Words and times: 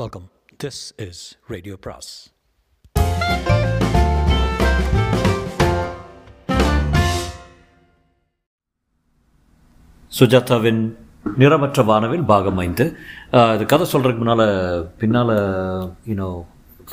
Welcome 0.00 0.26
this 0.62 0.78
is 1.04 1.18
radio 1.52 1.74
brass 1.84 2.10
சுஜாதாவின் 10.18 10.80
நிறமற்ற 11.42 11.84
வானவில் 11.90 12.24
பாகம் 12.32 12.62
ஐந்து. 12.64 12.86
இது 13.56 13.66
கதை 13.72 13.86
சொல்கிறதுக்கு 13.92 14.24
முன்னால் 14.24 14.46
பின்னால் 15.02 15.36
யூனோ 16.12 16.30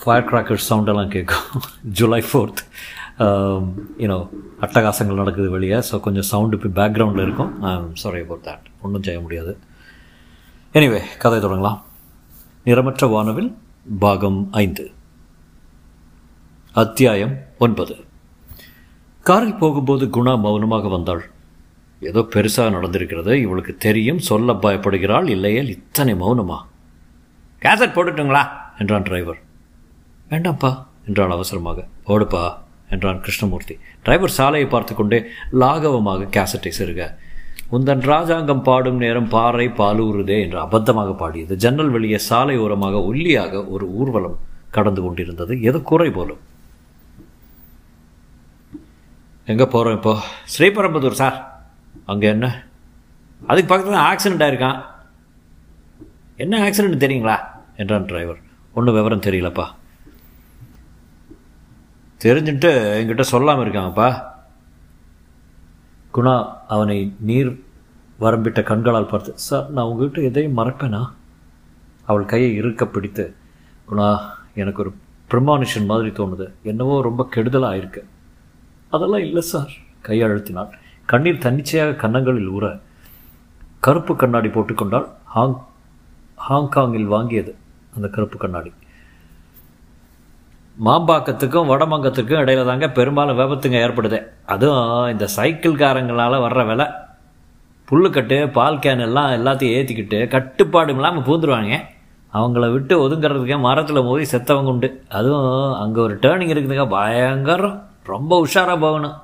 ஃபயர் 0.01 0.29
கிராக்கர் 0.31 0.67
சவுண்டெல்லாம் 0.69 1.15
கேட்கும். 1.17 1.65
ஜூலை 1.99 2.21
ஃபோர்த் 2.29 2.63
யூனோ 4.05 4.21
அட்டகாசங்கள் 4.65 5.21
நடக்குது 5.23 5.49
வெளியே. 5.57 5.79
ஸோ 5.89 6.05
கொஞ்சம் 6.07 6.31
சவுண்டு 6.35 6.59
இப்போ 6.59 6.77
பேக்ரவுண்டில் 6.81 7.27
இருக்கும். 7.27 7.53
சாரி 8.03 8.21
அபவுட் 8.25 8.47
தேட் 8.49 8.67
ஒன்றும் 8.87 9.05
செய்ய 9.09 9.21
முடியாது. 9.27 9.53
எனிவே 10.79 11.03
கதை 11.25 11.39
தொடங்கலாம். 11.45 11.79
நிறமற்ற 12.65 13.09
வானவில் 13.09 13.57
பாகம் 13.99 14.47
ஐந்து. 14.51 14.91
அத்தியாயம் 16.71 17.37
ஒன்பது. 17.59 18.05
காரில் 19.21 19.55
போகும்போது 19.55 20.05
குணா 20.05 20.39
மௌனமாக 20.39 20.87
வந்தாள். 20.87 21.29
ஏதோ 21.99 22.19
பெருசாக 22.19 22.71
நடந்திருக்கிறது 22.71 23.33
இவளுக்கு 23.33 23.77
தெரியும் 23.77 24.19
சொல்ல 24.19 24.53
பயப்படுகிறாள் 24.53 25.29
இல்லையேல் 25.29 25.69
இத்தனை 25.69 26.13
மௌனமா? 26.13 26.57
கேசட் 27.61 27.93
போட்டுட்டுங்களா? 27.93 28.47
என்றான் 28.79 29.01
டிரைவர். 29.01 29.39
வேண்டாம்ப்பா 30.29 30.85
என்றாள் 31.07 31.31
அவசரமாக. 31.31 31.87
போடுப்பா 32.07 32.57
என்றான் 32.89 33.21
கிருஷ்ணமூர்த்தி. 33.21 33.77
டிரைவர் 34.03 34.29
சாலையை 34.29 34.69
பார்த்து 34.69 34.95
கொண்டே 34.95 35.23
லாகவமாக 35.51 36.23
கேசட்டை 36.23 36.71
செருக. 36.79 37.15
உந்தன் 37.71 38.01
ராஜாங்கம் 38.01 38.63
பாடும் 38.63 38.97
நேரம் 38.97 39.27
பாறை 39.27 39.67
பாலூறுதே 39.67 40.41
என்று 40.41 40.59
அபத்தமாக 40.59 41.13
பாடியது. 41.13 41.55
ஜன்னல் 41.55 41.89
வெளியே 41.89 42.17
சாலை 42.17 42.57
ஓரமாக 42.57 42.97
ஒல்லியாக 42.97 43.67
ஒரு 43.67 43.91
ஊர்வலம் 43.91 44.37
கடந்து 44.71 45.01
கொண்டிருந்தது. 45.01 45.61
எது 45.61 45.81
குறை 45.81 46.11
போலும். 46.11 46.37
எங்கே 49.45 49.65
போகிறோம் 49.65 49.95
இப்போ? 49.95 50.19
ஸ்ரீபெரும்புதூர் 50.57 51.19
சார். 51.21 51.61
அங்கே 52.05 52.27
என்ன? 52.27 52.63
அதுக்கு 53.47 53.75
பக்கத்தில் 53.75 54.33
ஆக்சிடெண்ட் 54.33 54.41
ஆயிருக்கான். 54.41 54.81
என்ன 56.35 56.69
ஆக்சிடெண்ட் 56.69 57.03
தெரியுங்களா? 57.05 57.37
என்றான் 57.75 58.05
டிரைவர் 58.05 58.37
ஒன்றும் 58.73 58.95
விவரம் 58.95 59.19
தெரியலப்பா. 59.19 59.65
தெரிஞ்சுட்டு 62.23 62.69
என்கிட்ட 62.99 63.21
சொல்லாமல் 63.21 63.67
இருக்காங்கப்பா. 63.67 64.23
குணா 66.13 66.33
அவனை 66.67 67.13
நீர் 67.19 67.49
வரம்பிட்ட 68.19 68.63
கண்களால் 68.63 69.07
பார்த்து 69.07 69.31
சார் 69.35 69.69
நான் 69.69 69.85
உங்ககிட்ட 69.85 70.21
எதையும் 70.21 70.57
மறப்பேனா? 70.57 71.01
அவள் 72.05 72.25
கையை 72.25 72.53
இருக்க 72.53 72.85
பிடித்து 72.85 73.35
குணா 73.89 74.19
எனக்கு 74.53 74.81
ஒரு 74.83 74.91
ப்ரிமானிஷன் 75.31 75.85
மாதிரி 75.85 76.09
தோணுது. 76.09 76.47
என்னவோ 76.63 77.01
ரொம்ப 77.01 77.27
கெடுதலாக 77.31 77.77
இருக்கு. 77.77 78.05
அதெல்லாம் 78.89 79.19
இல்லை 79.19 79.41
சார் 79.41 79.71
கையை 80.01 80.29
அழுத்தினாள். 80.29 80.69
கண்ணீர் 81.05 81.43
தன்னிச்சையாக 81.45 81.93
கன்னங்களில் 81.93 82.49
ஊற 82.49 82.79
கருப்பு 83.79 84.15
கண்ணாடி 84.15 84.47
போட்டுக்கொண்டால் 84.47 85.07
ஹாங் 85.35 85.57
ஹாங்காங்கில் 86.49 87.11
வாங்கியது 87.15 87.53
அந்த 87.95 88.07
கருப்பு 88.07 88.37
கண்ணாடி. 88.37 88.71
மாம்பாக்கத்துக்கும் 90.85 91.69
வடமங்கத்துக்கும் 91.71 92.41
இடையில 92.41 92.65
தாங்க 92.65 92.89
பெரும்பாலும் 92.89 93.39
விபத்துங்க 93.39 93.77
ஏற்படுது. 93.85 94.23
அதுவும் 94.45 95.07
இந்த 95.07 95.27
சைக்கிள்காரங்களால் 95.35 96.43
வர்ற 96.45 96.65
விலை. 96.67 96.85
புல்லுக்கட்டு 97.91 98.51
பால் 98.51 98.77
கேன் 98.77 99.01
எல்லாம் 99.01 99.31
எல்லாத்தையும் 99.31 99.75
ஏற்றிக்கிட்டு 99.77 100.27
கட்டுப்பாடு 100.27 100.93
இல்லாமல் 100.93 101.23
பூந்துருவாங்க. 101.23 101.77
அவங்கள 102.33 102.71
விட்டு 102.71 103.09
ஒதுங்கிறதுக்கே 103.09 103.59
மரத்தில் 103.59 104.03
மோதி 104.03 104.37
செத்தவங்க 104.37 104.71
உண்டு. 104.73 105.03
அதுவும் 105.09 105.73
அங்கே 105.73 105.99
ஒரு 105.99 106.15
டேர்னிங் 106.15 106.53
இருக்குதுங்க. 106.53 106.89
பயங்கரம். 106.89 107.87
ரொம்ப 108.03 108.45
உஷாராக 108.45 108.79
போகணும். 108.79 109.15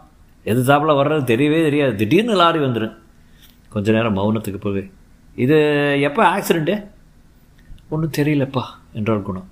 எது 0.43 0.63
சாப்பில் 0.63 0.95
வர்றது 0.95 1.23
தெரியவே 1.23 1.61
தெரியாது. 1.63 1.95
திடீர்னு 1.95 2.35
லாரி 2.35 2.59
வந்துடும் 2.59 2.95
கொஞ்ச 3.69 3.91
நேரம் 3.91 4.17
மௌனத்துக்கு 4.17 4.59
போய் 4.59 4.91
இது 5.35 5.57
எப்போ 6.01 6.21
ஆக்சிடெண்ட்டு 6.29 6.87
ஒன்றும் 7.89 8.15
தெரியலப்பா. 8.17 8.61
என்றால் 8.93 9.21
குணம். 9.21 9.47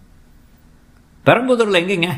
பெரம்புதூரில் 1.28 1.80
எங்கேங்க? 1.82 2.10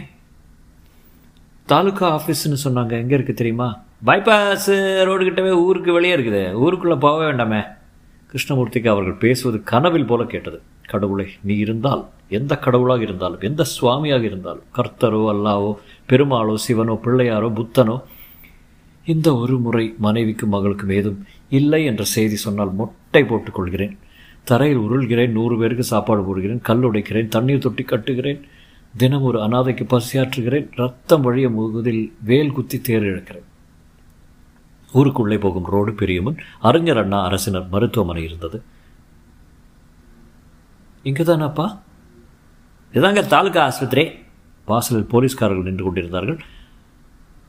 தாலுக்கா 1.67 2.05
ஆஃபீஸ்னு 2.17 2.57
சொன்னாங்க. 2.63 2.93
எங்கே 3.03 3.15
இருக்குது 3.17 3.39
தெரியுமா? 3.41 3.67
பைபாஸ் 4.07 4.71
ரோடுக்கிட்டவே 5.07 5.51
ஊருக்கு 5.65 5.91
வெளியே 5.97 6.13
இருக்குது. 6.17 6.41
ஊருக்குள்ளே 6.63 6.97
போக 7.05 7.19
வேண்டாமே. 7.25 7.59
கிருஷ்ணமூர்த்திக்கு 8.31 8.89
அவர்கள் 8.93 9.21
பேசுவது 9.25 9.57
கனவில் 9.71 10.07
போல 10.11 10.23
கேட்டது. 10.33 10.59
கடவுளை 10.91 11.25
நீ 11.47 11.53
இருந்தால் 11.57 12.01
எந்த 12.37 12.53
கடவுளாக 12.65 13.01
இருந்தாலும் 13.07 13.45
எந்த 13.49 13.63
சுவாமியாக 13.75 14.23
இருந்தாலும் 14.29 14.67
கர்த்தரோ 14.77 15.21
அல்லாவோ 15.33 15.71
பெருமாளோ 16.09 16.55
சிவனோ 16.65 16.95
பிள்ளையாரோ 17.05 17.49
புத்தனோ 17.59 17.95
இந்த 19.07 19.29
ஒரு 19.41 19.55
முறை 19.59 19.85
மனைவிக்கும் 20.05 20.53
மகளுக்கும் 20.55 20.93
ஏதும் 20.97 21.19
இல்லை 21.49 21.81
என்ற 21.85 22.03
செய்தி 22.15 22.37
சொன்னால் 22.45 22.75
மொட்டை 22.81 23.23
போட்டுக்கொள்கிறேன் 23.23 23.95
தரையில் 24.43 24.83
உருள்கிறேன் 24.85 25.35
நூறு 25.37 25.55
பேருக்கு 25.57 25.85
சாப்பாடு 25.93 26.23
போடுகிறேன் 26.27 26.61
கல் 26.69 26.85
உடைக்கிறேன் 26.89 27.33
தண்ணீர் 27.35 27.65
தொட்டி 27.65 27.83
கட்டுகிறேன் 27.83 28.39
தினம் 29.01 29.25
ஒரு 29.29 29.37
அனாதைக்கு 29.45 29.85
பசியாற்றுகிறேன் 29.93 30.67
ரத்தம் 30.81 31.23
வழிய 31.25 31.47
முகுதில் 31.55 32.03
வேல் 32.29 32.53
குத்தி 32.57 32.77
தேர் 32.87 33.07
இழக்கிறேன். 33.09 33.47
ஊருக்குள்ளே 34.93 35.37
போகும் 35.45 35.67
ரோடு 35.73 35.93
பெரிய 36.01 36.19
முன் 36.25 36.37
அறிஞர் 36.67 37.01
அண்ணா 37.01 37.19
அரசினர் 37.27 37.65
மருத்துவமனை 37.73 38.23
இருந்தது. 38.23 38.57
இங்கே 41.03 41.23
தானப்பா 41.23 41.65
இதாங்க 42.93 43.23
தாலுகா 43.33 43.61
ஆஸ்பத்திரி. 43.69 44.05
வாசலில் 44.67 45.11
போலீஸ்காரர்கள் 45.13 45.67
நின்று 45.69 45.85
கொண்டிருந்தார்கள். 45.85 46.39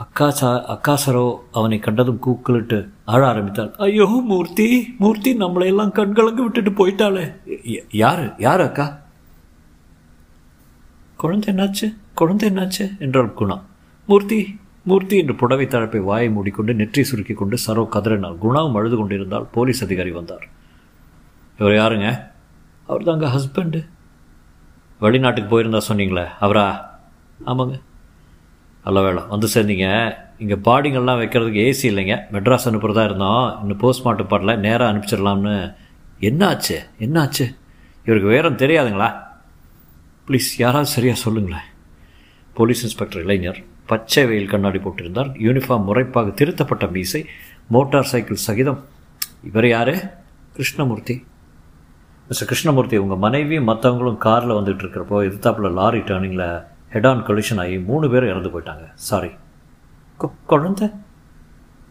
அக்கா 0.05 0.27
சா 0.39 0.51
அக்காசரோ 0.75 1.27
அவனை 1.59 1.79
கண்டதும் 1.87 2.23
கூக்குலிட்டு 2.25 2.79
அழ 3.05 3.21
ஆரம்பித்தாள் 3.33 3.71
ஐயோ 3.87 4.07
மூர்த்தி 4.33 4.69
மூர்த்தி 5.03 5.31
நம்மளையெல்லாம் 5.43 5.97
கண்கலங்கு 5.99 6.45
விட்டுட்டு 6.47 6.73
போயிட்டாளே. 6.81 7.25
யாரு 8.05 8.27
யாரு 8.49 8.65
அக்கா? 8.71 8.87
குழந்தை 11.17 11.55
என்னாச்சு? 11.55 11.97
குழந்தை 12.15 12.51
என்னாச்சு? 12.51 12.99
என்றாள் 12.99 13.35
குணா. 13.41 13.63
மூர்த்தி 14.07 14.61
மூர்த்தி 14.83 15.17
என்று 15.17 15.35
புடவை 15.35 15.67
தழப்பை 15.67 16.01
வாயை 16.01 16.31
மூடிக்கொண்டு 16.31 16.75
நெற்றி 16.75 17.05
சுருக்கி 17.05 17.35
கொண்டு 17.35 17.57
சரோ 17.67 17.89
கதறினாள் 17.89 18.37
குணாவும் 18.43 18.73
அழுது 18.73 18.97
கொண்டிருந்தால் 18.97 19.49
போலீஸ் 19.53 19.85
அதிகாரி 19.85 20.11
வந்தார். 20.11 20.47
இவர் 21.59 21.73
யாருங்க? 21.73 22.31
அவர் 22.87 23.03
தாங்க 23.03 23.27
ஹஸ்பண்டு. 23.27 23.89
வெளிநாட்டுக்கு 25.01 25.61
போயிருந்தா 25.61 25.81
சொன்னீங்களே 25.89 26.27
அவரா? 26.41 26.99
ஆமாங்க. 27.47 27.81
நல்ல 28.85 29.03
வேலை 29.03 29.23
வந்து 29.29 29.49
சேர்ந்தீங்க. 29.55 30.15
இங்கே 30.39 30.55
பாடிங்கள்லாம் 30.55 31.21
வைக்கிறதுக்கு 31.21 31.65
ஏசி 31.65 31.91
இல்லைங்க. 31.93 32.19
மெட்ராஸ் 32.33 32.65
அனுப்புகிறதா 32.65 33.05
இருந்தோம். 33.05 33.61
இன்னும் 33.61 33.81
போஸ்ட்மார்ட்டம் 33.81 34.31
பண்ணல. 34.31 34.57
நேராக 34.57 34.99
அனுப்பிச்சிடலாம்னு. 34.99 35.75
என்னாச்சு? 36.21 36.77
என்னாச்சு? 36.99 37.57
இவருக்கு 38.05 38.29
வேறம் 38.29 38.57
தெரியாதுங்களா? 38.57 39.26
ப்ளீஸ் 40.29 40.49
யாராவது 40.59 40.91
சரியாக 40.91 41.19
சொல்லுங்களேன். 41.19 41.67
போலீஸ் 42.59 42.83
இன்ஸ்பெக்டர் 42.87 43.23
இளைஞர் 43.25 43.59
பச்சை 43.91 44.23
வெயில் 44.27 44.53
கண்ணாடி 44.53 44.79
போட்டிருந்தார். 44.79 45.31
யூனிஃபார்ம் 45.47 45.87
முறைப்பாக 45.89 46.35
திருத்தப்பட்ட 46.35 46.87
மீசை 46.87 47.21
மோட்டார் 47.75 48.09
சைக்கிள் 48.13 48.45
சகிதம். 48.47 48.81
இவர் 49.49 49.69
யார்? 49.69 49.95
கிருஷ்ணமூர்த்தி. 50.57 51.17
மிஸ்டர் 52.29 52.49
கிருஷ்ணமூர்த்தி 52.51 52.97
உங்கள் 52.97 53.23
மனைவியும் 53.25 53.69
மற்றவங்களும் 53.69 54.19
காரில் 54.27 54.59
வந்துட்டு 54.59 54.83
இருக்கிறப்போ 54.85 55.17
எதிர்த்தாப்பில் 55.27 55.77
லாரி 55.79 56.01
டேர்னிங்கில் 56.11 56.49
ஹெட் 56.95 57.07
ஆன் 57.07 57.25
கொலிஷன் 57.29 57.61
ஆகி 57.65 57.77
மூணு 57.91 58.07
பேர் 58.11 58.31
இறந்து 58.33 58.51
போயிட்டாங்க. 58.55 58.87
சாரி 59.09 59.31
குழந்தை? 60.53 60.87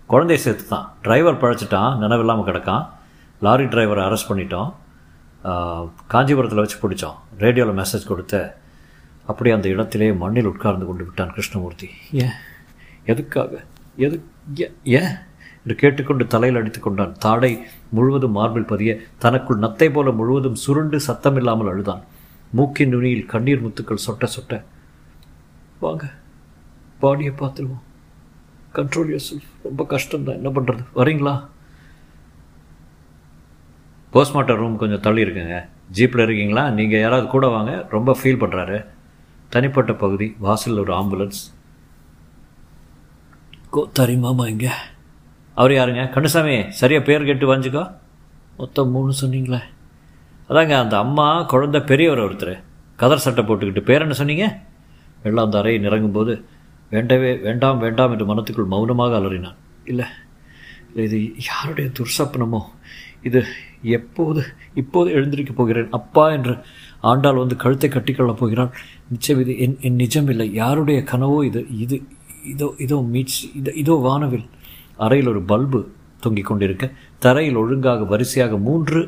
குழந்தைய 0.09 0.39
சேர்த்து 0.45 0.65
தான் 0.67 0.87
டிரைவர் 1.01 1.41
பழச்சிட்டான் 1.41 1.95
நினைவில்லாமல் 2.03 2.47
கிடக்கான். 2.49 2.85
லாரி 3.45 3.65
டிரைவரை 3.73 4.03
அரெஸ்ட் 4.07 4.29
பண்ணிட்டோம். 4.29 4.71
காஞ்சிபுரத்தில் 6.13 6.63
வச்சு 6.63 6.77
பிடிச்சோம். 6.83 7.17
ரேடியோவில் 7.43 7.79
மெசேஜ் 7.81 8.09
கொடுத்து 8.11 8.39
அப்படியே 9.29 9.55
அந்த 9.55 9.67
இடத்திலே 9.73 10.07
மண்ணில் 10.23 10.49
உட்கார்ந்து 10.51 10.85
கொண்டு 10.85 11.03
விட்டான் 11.03 11.33
கிருஷ்ணமூர்த்தி. 11.35 11.89
ஏன்? 12.23 12.35
எதுக்காக? 13.05 13.63
எது 14.05 14.17
ஏன் 14.83 15.13
என்று 15.61 15.75
கேட்டுக்கொண்டு 15.81 16.23
தலையில் 16.27 16.59
அடித்து 16.59 16.79
கொண்டான். 16.79 17.13
தாடை 17.19 17.51
முழுவதும் 17.89 18.35
மார்பில் 18.37 18.69
பதிய 18.71 18.91
தனக்குள் 19.17 19.63
நத்தை 19.65 19.87
போல 19.93 20.11
முழுவதும் 20.11 20.61
சுருண்டு 20.63 20.99
சத்தமில்லாமல் 21.07 21.71
அழுதான். 21.71 22.03
மூக்கின் 22.57 22.93
நுனியில் 22.93 23.29
கண்ணீர் 23.33 23.63
முத்துக்கள் 23.65 24.05
சொட்ட 24.05 24.27
சொட்ட 24.35 24.61
வாங்க 25.79 26.05
பாடியை 27.01 27.33
பார்த்துருவோம். 27.39 27.83
கண்ட்ரோல் 28.73 29.11
யோர் 29.13 29.25
செல்ஃப் 29.29 29.49
ரொம்ப 29.63 29.81
கஷ்டம்தான். 29.89 30.39
என்ன 30.41 30.49
பண்ணுறது 30.49 30.83
வரீங்களா? 30.95 31.33
போஸ்ட்மார்ட்டம் 34.15 34.59
ரூம் 34.61 34.75
கொஞ்சம் 34.81 35.01
தள்ளி 35.05 35.21
இருக்குங்க 35.25 35.55
ஜீப்பில் 35.95 36.23
இருக்கீங்களா? 36.25 36.63
நீங்கள் 36.77 37.01
யாராவது 37.03 37.27
கூட 37.33 37.45
வாங்க. 37.55 37.71
ரொம்ப 37.95 38.11
ஃபீல் 38.19 38.41
பண்ணுறாரு 38.43 38.77
தனிப்பட்ட 39.53 39.93
பகுதி 40.03 40.27
வாசலில் 40.45 40.81
ஒரு 40.83 40.93
ஆம்புலன்ஸ் 40.99 41.41
கோத்தாரி 43.75 44.15
மாமா 44.25 44.43
இங்கே 44.51 44.71
அவர் 45.59 45.73
யாருங்க? 45.77 46.03
கண்ணுசாமி 46.15 46.55
சரியாக 46.79 47.05
பேர் 47.07 47.27
கேட்டு 47.29 47.49
வாஞ்சிக்கோ. 47.49 47.83
மொத்தம் 48.61 48.91
மூணு 48.95 49.11
சொன்னீங்களே. 49.21 49.59
அதாங்க 50.49 50.73
அந்த 50.83 50.95
அம்மா 51.05 51.27
குழந்தை 51.53 51.81
பெரியவர் 51.91 52.23
ஒருத்தர். 52.25 52.55
கதர் 53.01 53.23
சட்டை 53.25 53.43
போட்டுக்கிட்டு. 53.45 53.83
பேர் 53.89 54.05
என்ன 54.05 54.17
சொன்னீங்க? 54.21 54.47
வெள்ளம் 55.23 55.45
அந்த 55.47 55.57
அறையை 55.61 55.79
நிறங்கும்போது 55.85 56.33
வேண்டவே 56.93 57.31
வேண்டாம் 57.47 57.81
வேண்டாம் 57.85 58.11
என்று 58.15 58.25
மனத்துக்குள் 58.31 58.71
மௌனமாக 58.73 59.17
அலறினான். 59.19 59.57
இல்லை 59.91 60.07
இது 61.05 61.19
யாருடைய 61.49 61.87
துர்சப்பனமோ? 61.99 62.61
இது 63.29 63.39
எப்போது 63.97 64.41
இப்போது 64.81 65.09
எழுந்திருக்க 65.17 65.53
போகிறேன்? 65.53 65.89
அப்பா 65.97 66.25
என்று 66.37 66.53
ஆண்டாள் 67.11 67.41
வந்து 67.41 67.55
கழுத்தை 67.63 67.89
கட்டிக்கொள்ளப் 67.89 68.41
போகிறாள். 68.41 68.71
நிச்சயம் 69.13 69.41
இது 69.43 69.53
என் 69.65 69.77
என் 69.87 69.99
நிஜம் 70.03 70.29
இல்லை 70.33 70.47
யாருடைய 70.61 70.99
கனவோ 71.11 71.39
இது 71.49 71.61
இது 71.83 71.97
இதோ 72.53 72.67
இதோ 72.85 72.97
மீட்சி 73.13 73.43
இதோ 73.59 73.71
இதோ 73.81 73.95
வானவில். 74.07 74.45
அறையில் 75.05 75.31
ஒரு 75.33 75.41
பல்பு 75.51 75.79
தொங்கிக் 76.23 76.49
கொண்டிருக்க 76.49 76.85
தரையில் 77.25 77.59
ஒழுங்காக 77.61 78.05
வரிசையாக 78.11 78.57
மூன்று 78.67 79.01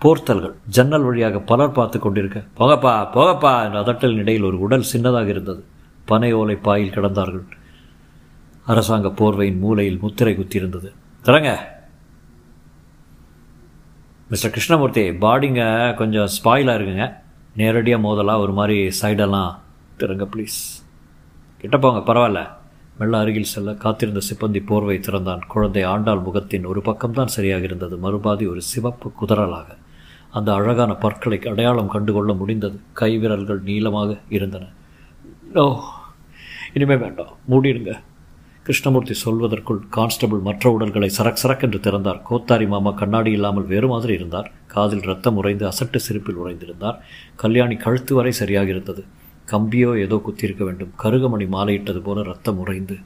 போர்த்தல்கள் 0.00 0.54
ஜன்னல் 0.76 1.06
வழியாக 1.06 1.36
பலர் 1.50 1.76
பார்த்து 1.78 1.98
கொண்டிருக்க 1.98 2.38
போகப்பா 2.58 2.92
போகப்பா 3.16 3.52
என்ற 3.66 3.78
அதட்டலின் 3.84 4.22
இடையில் 4.24 4.46
ஒரு 4.50 4.58
உடல் 4.66 4.90
சின்னதாக 4.92 5.28
இருந்தது. 5.34 5.62
பனை 6.10 6.30
ஓலை 6.40 6.56
பாயில் 6.66 6.94
கிடந்தார்கள். 6.96 7.46
அரசாங்க 8.72 9.08
போர்வையின் 9.20 9.60
மூலையில் 9.64 10.00
முத்திரை 10.04 10.34
குத்தியிருந்தது. 10.36 10.88
தரங்க 11.24 11.50
மிஸ்டர் 14.30 14.50
கிருஷ்ணமூர்த்தி 14.50 15.10
பாடிங்க 15.10 15.94
கொஞ்சம் 15.94 16.26
ஸ்பாயிலாக 16.26 16.78
இருக்குங்க 16.78 17.16
நேரடியாக 17.56 18.08
மோதலாக 18.08 18.38
ஒரு 18.38 18.52
மாதிரி 18.52 18.88
சைடெல்லாம் 19.02 19.54
திறங்க 19.98 20.28
ப்ளீஸ் 20.36 20.86
கிட்ட 21.60 21.78
போங்க 21.78 22.12
பரவாயில்ல. 22.12 22.48
மெல்ல 22.98 23.18
அருகில் 23.18 23.44
செல்ல 23.44 23.74
காத்திருந்த 23.74 24.20
சிப்பந்தி 24.30 24.66
போர்வை 24.66 25.00
திறந்தான். 25.00 25.40
குழந்தை 25.48 25.82
ஆண்டாள் 25.82 26.18
முகத்தின் 26.18 26.64
ஒரு 26.64 26.80
பக்கம்தான் 26.80 27.24
சரியாக 27.24 27.62
இருந்தது. 27.62 27.96
மறுபாதி 27.96 28.46
ஒரு 28.46 28.62
சிவப்பு 28.62 29.12
குதறலாக. 29.20 29.66
அந்த 30.30 30.54
அழகான 30.54 30.94
பற்களை 30.94 31.38
அடையாளம் 31.46 31.88
கண்டுகொள்ள 31.88 32.32
முடிந்தது. 32.32 32.80
கைவிரல்கள் 32.96 33.62
நீளமாக 33.62 34.18
இருந்தன. 34.28 34.66
ஓ 35.54 35.80
இனிமே 36.72 36.96
வேண்டாம். 36.96 37.36
மூடிடுங்க. 37.50 37.98
கிருஷ்ணமூர்த்தி 38.68 39.14
சொல்வதற்குள் 39.24 39.78
கான்ஸ்டபிள் 39.88 40.38
மற்ற 40.38 40.70
உடல்களை 40.70 41.10
சரக் 41.18 41.40
சரக்கென்று 41.42 41.80
திறந்தார். 41.80 42.22
கோத்தாரி 42.22 42.66
மாமா 42.66 42.90
கண்ணாடி 42.90 43.30
இல்லாமல் 43.30 43.66
வேறு 43.66 43.88
மாதிரி 43.88 44.12
இருந்தார். 44.12 44.50
காதில் 44.66 45.00
ரத்தம் 45.00 45.36
உறைந்து 45.36 45.68
அசட்டு 45.68 45.96
சிரிப்பில் 45.96 46.36
உறைந்திருந்தார். 46.36 46.98
கல்யாணி 47.36 47.76
கழுத்து 47.76 48.14
வரை 48.14 48.32
சரியாக 48.32 48.68
இருந்தது 48.68 49.04
கம்பியோ 49.46 49.98
ஏதோ 50.00 50.16
குத்தியிருக்க 50.16 50.64
வேண்டும். 50.64 50.92
கருகமணி 51.02 51.46
மாலையிட்டது 51.48 52.00
போல 52.00 52.22
ரத்தம் 52.22 52.58
உறைந்து 52.58 52.98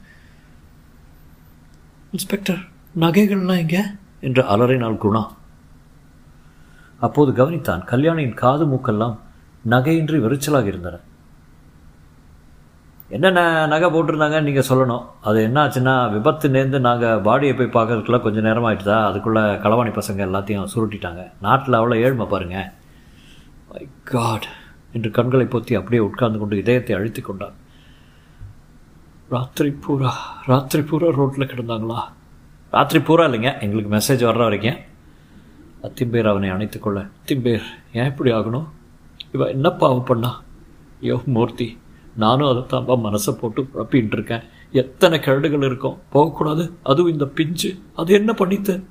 இன்ஸ்பெக்டர் 2.11 2.61
நகைகள்லாம் 2.99 3.57
எங்க? 3.57 3.95
என்று 4.19 4.45
அலறினாள் 4.45 5.01
குணா. 5.03 5.23
அப்போது 6.99 7.31
கவனித்தான் 7.31 7.85
கல்யாணியின் 7.85 8.33
காது 8.33 8.65
மூக்கெல்லாம் 8.65 9.17
நகையின்றி 9.69 10.19
வெறிச்சலாக 10.25 10.65
இருந்தன. 10.65 10.99
என்னென்ன 13.15 13.41
நகை 13.71 13.87
போட்டிருந்தாங்க 13.93 14.37
நீங்கள் 14.45 14.67
சொல்லணும். 14.69 15.03
அது 15.27 15.39
என்ன 15.47 15.57
ஆச்சுன்னா 15.63 15.93
விபத்து 16.13 16.47
நேர்ந்து 16.55 16.79
நாங்கள் 16.87 17.21
பாடியை 17.27 17.53
போய் 17.57 17.75
பார்க்கறதுக்குள்ள 17.75 18.19
கொஞ்சம் 18.25 18.45
நேரம் 18.47 18.67
ஆகிட்டுதா 18.69 18.97
அதுக்குள்ளே 19.09 19.43
களவாணி 19.63 19.91
பசங்க 19.97 20.21
எல்லாத்தையும் 20.27 20.69
சுருட்டிட்டாங்க. 20.73 21.23
நாட்டில் 21.45 21.79
அவ்வளோ 21.79 21.97
ஏழ்மை 22.05 22.25
பாருங்க. 22.33 22.57
மை 23.71 23.83
காட் 24.11 24.47
என்று 24.95 25.09
கண்களை 25.17 25.45
பொத்தி 25.53 25.75
அப்படியே 25.79 26.01
உட்கார்ந்து 26.07 26.39
கொண்டு 26.39 26.61
இதயத்தை 26.63 26.95
அழித்து 26.99 27.21
கொண்டார். 27.21 27.57
ராத்திரி 29.35 29.69
பூரா 29.83 30.13
ராத்திரி 30.51 30.83
பூரா 30.89 31.07
ரோட்டில் 31.19 31.49
கிடந்தாங்களா? 31.51 31.99
ராத்திரி 32.75 32.99
பூரா 33.07 33.23
இல்லைங்க. 33.29 33.51
எங்களுக்கு 33.65 33.91
மெசேஜ் 33.95 34.27
வர்ற 34.29 34.43
வரைக்கும். 34.47 34.81
அத்திம்பேர் 35.87 36.31
அவனை 36.31 36.49
அணைத்துக்கொள்ள 36.55 36.99
அத்திம்பேர் 37.19 37.65
ஏன் 37.99 38.09
இப்படி 38.11 38.31
ஆகணும்? 38.39 38.67
இவன் 39.35 39.53
என்ன 39.55 39.69
பாவம் 39.81 40.07
பண்ணா? 40.09 40.31
யோ 41.09 41.15
மூர்த்தி 41.37 41.67
நானும் 42.15 42.47
அதை 42.47 42.95
மனசை 42.95 43.31
போட்டு 43.31 43.61
குழப்பின்னு 43.61 44.11
இருக்கேன் 44.11 44.43
எத்தனை 44.71 45.19
கிழடுகள் 45.19 45.65
இருக்கும்? 45.65 45.97
போகக்கூடாது. 46.09 46.71
அதுவும் 46.83 47.11
இந்த 47.11 47.25
பிஞ்சு. 47.25 47.79
அது 47.95 48.13
என்ன 48.13 48.31
பண்ணித்து? 48.31 48.83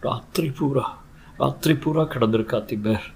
ராத்திரி 0.00 0.50
பூரா. 0.50 0.98
ராத்திரி 1.36 1.78
பூரா 1.78 2.02
கிடந்திருக்கா 2.02 2.58
திம்பேர் 2.70 3.06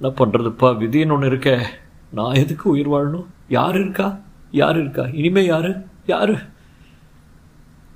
என்ன 0.00 0.14
பண்ணுறதுப்பா 0.18 0.68
விதின்னு 0.82 1.12
ஒன்று 1.12 1.26
இருக்க. 1.26 1.70
நான் 2.10 2.34
எதுக்கு 2.34 2.70
உயிர் 2.70 2.88
வாழணும்? 2.88 3.26
யார் 3.48 3.74
இருக்கா? 3.74 4.18
யார் 4.50 4.80
இருக்கா? 4.80 5.02
இனிமே 5.12 5.44
யார்? 5.44 5.82
யார்? 6.06 6.48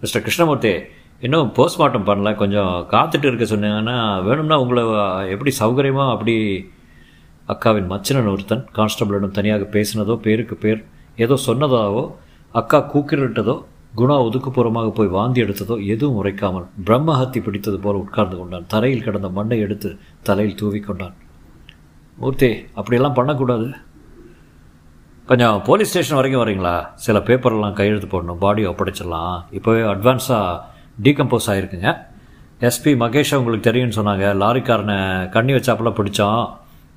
மிஸ்டர் 0.00 0.22
கிருஷ்ணமூர்த்தி 0.22 0.80
இன்னும் 1.20 1.52
போஸ்ட்மார்ட்டம் 1.56 2.08
பண்ணல. 2.10 2.34
கொஞ்சம் 2.34 2.86
காத்துட்டு 2.90 3.32
இருக்க 3.32 3.56
சொன்னீங்கன்னா 3.56 4.24
வேணும்னா 4.24 4.60
உங்களை 4.60 4.84
எப்படி 5.28 5.56
சௌகரியமாக 5.58 6.10
அப்படி 6.10 6.70
அக்காவின் 7.52 7.90
மச்சினன் 7.92 8.30
ஒருத்தன் 8.32 8.64
கான்ஸ்டபிளிடம் 8.76 9.36
தனியாக 9.38 9.64
பேசினதோ 9.74 10.14
பேருக்கு 10.24 10.56
பேர் 10.64 10.80
ஏதோ 11.24 11.36
சொன்னதாவோ 11.46 12.02
அக்கா 12.54 12.78
கூக்கிரிட்டதோ 12.92 13.54
குணா 13.98 14.16
ஒதுக்குப்புறமாக 14.26 14.88
போய் 14.98 15.14
வாந்தி 15.14 15.40
எடுத்ததோ 15.44 15.76
எதுவும் 15.92 16.18
உரைக்காமல் 16.20 16.66
பிரம்மஹத்தி 16.86 17.38
பிடித்தது 17.46 17.78
போல 17.84 17.98
உட்கார்ந்து 18.04 18.36
கொண்டான். 18.40 18.66
தரையில் 18.72 19.04
கிடந்த 19.06 19.28
மண்ணை 19.38 19.58
எடுத்து 19.66 19.88
தலையில் 20.28 20.58
தூவி 20.60 20.80
கொண்டான். 20.80 21.14
மூர்த்தி 22.18 22.50
அப்படியெல்லாம் 22.78 23.16
பண்ணக்கூடாது. 23.18 23.68
கொஞ்சம் 25.28 25.58
போலீஸ் 25.68 25.90
ஸ்டேஷன் 25.90 26.18
வரைக்கும் 26.18 26.42
வரீங்களா? 26.44 26.76
சில 27.06 27.18
பேப்பர்லாம் 27.26 27.76
கையெழுத்து 27.80 28.08
போடணும் 28.14 28.40
பாடி 28.44 28.62
ஒப்படைச்சிடலாம். 28.70 29.36
இப்போவே 29.58 29.82
அட்வான்ஸாக 29.94 30.60
டீகம்போஸ் 31.06 31.50
ஆகிருக்குங்க 31.52 31.90
எஸ்பி 32.68 32.92
மகேஷா 33.02 33.36
உங்களுக்கு 33.40 33.68
தெரியும்னு 33.68 33.98
சொன்னாங்க. 33.98 34.26
லாரிக்காரனை 34.42 34.98
கண்ணி 35.36 35.52
வச்சாப்பெல்லாம் 35.56 35.98
பிடிச்சோம் 36.00 36.42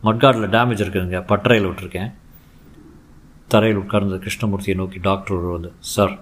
மட்காட்டில் 0.06 0.54
டேமேஜ் 0.56 0.84
இருக்குதுங்க. 0.84 1.20
பட்டறையில் 1.32 1.68
விட்டுருக்கேன். 1.70 2.12
தரையில் 3.54 3.82
உட்கார்ந்த 3.82 4.18
கிருஷ்ணமூர்த்தியை 4.26 4.76
நோக்கி 4.82 5.00
டாக்டர் 5.08 5.44
வந்து 5.56 5.72
சார் 5.94 6.14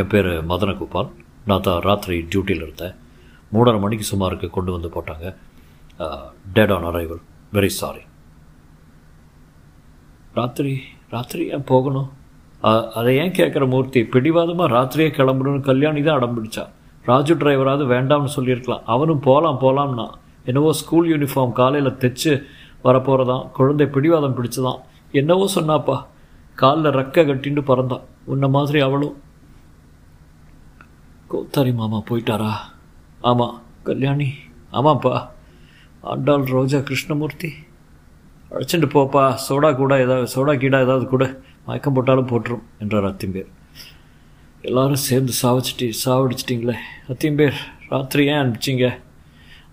என் 0.00 0.10
பேர் 0.12 0.28
மதனகோபால். 0.50 1.10
நான் 1.48 1.64
தான் 1.66 1.80
ராத்திரி 1.88 2.16
டியூட்டியில் 2.32 2.64
இருந்தேன். 2.66 2.94
மூணரை 3.54 3.78
மணிக்கு 3.84 4.06
சுமாருக்கு 4.10 4.48
கொண்டு 4.56 4.70
வந்து 4.76 4.88
போட்டாங்க. 4.96 5.26
Dead 6.56 6.72
on 6.76 6.86
arrival 6.90 7.22
very 7.56 7.70
sorry 7.80 8.02
ராத்திரி 10.38 10.72
ராத்திரி 11.14 11.44
ஏன் 11.56 11.68
போகணும்? 11.72 12.08
அதை 12.98 13.12
ஏன் 13.22 13.36
கேட்குற 13.38 13.64
மூர்த்தி? 13.74 14.00
பிடிவாதமாக 14.14 14.74
ராத்திரியே 14.76 15.10
கிளம்பணும்னு 15.18 15.62
கல்யாணி 15.68 16.00
தான் 16.06 16.18
அடம் 16.18 16.36
பிடிச்சா 16.36 16.64
ராஜு 17.10 17.34
டிரைவராவது 17.40 17.84
வேண்டாம்னு 17.94 18.34
சொல்லியிருக்கலாம். 18.36 18.84
அவனும் 18.94 19.24
போகலாம் 19.26 19.60
போகலாம்னா 19.64 20.06
என்னவோ 20.50 20.70
ஸ்கூல் 20.80 21.10
யூனிஃபார்ம் 21.12 21.54
காலையில் 21.60 21.98
தைச்சு 22.02 22.32
வரப்போகிறதான் 22.84 23.50
குழந்தை 23.50 23.86
பிடிவாதம் 23.86 24.36
பிடிச்சதான். 24.36 24.80
என்னவோ 25.12 25.48
சொன்னாப்பா. 25.54 26.06
காலில் 26.54 26.94
ரக்க 26.94 27.24
கட்டின்னு 27.24 27.62
பறந்தான். 27.66 28.02
உன்ன 28.24 28.48
மாதிரி 28.48 28.80
அவளும். 28.80 29.22
கோத்தாரி 31.30 31.72
மாமா 31.72 31.98
போயிட்டாரா? 31.98 32.52
ஆமாம் 33.20 33.62
கல்யாணி. 33.82 34.32
ஆமாப்பா. 34.72 35.28
ஆண்டாள் 36.00 36.42
ரோஜா 36.42 36.78
கிருஷ்ணமூர்த்தி. 36.78 37.52
அழைச்சிட்டு 38.50 38.88
போப்பா. 38.88 39.36
சோடா 39.48 39.76
கூட 39.76 40.00
ஏதாவது 40.00 40.28
சோடா 40.34 40.58
கீடா 40.58 40.82
ஏதாவது 40.82 41.06
கூட. 41.06 41.40
மயக்கம் 41.66 41.92
போட்டாலும் 41.92 42.28
போட்டுரும் 42.28 42.62
என்றார் 42.78 43.04
அத்திம்பேர். 43.04 43.46
எல்லாரும் 44.62 44.94
சேர்ந்து 44.94 45.32
சாவச்சிட்டி 45.42 45.92
சாவடிச்சிட்டிங்களே. 46.04 46.74
அத்திம்பேர் 47.08 47.52
ராத்திரி 47.88 48.26
ஏன் 48.26 48.32
அனுப்பிச்சிங்க? 48.32 49.00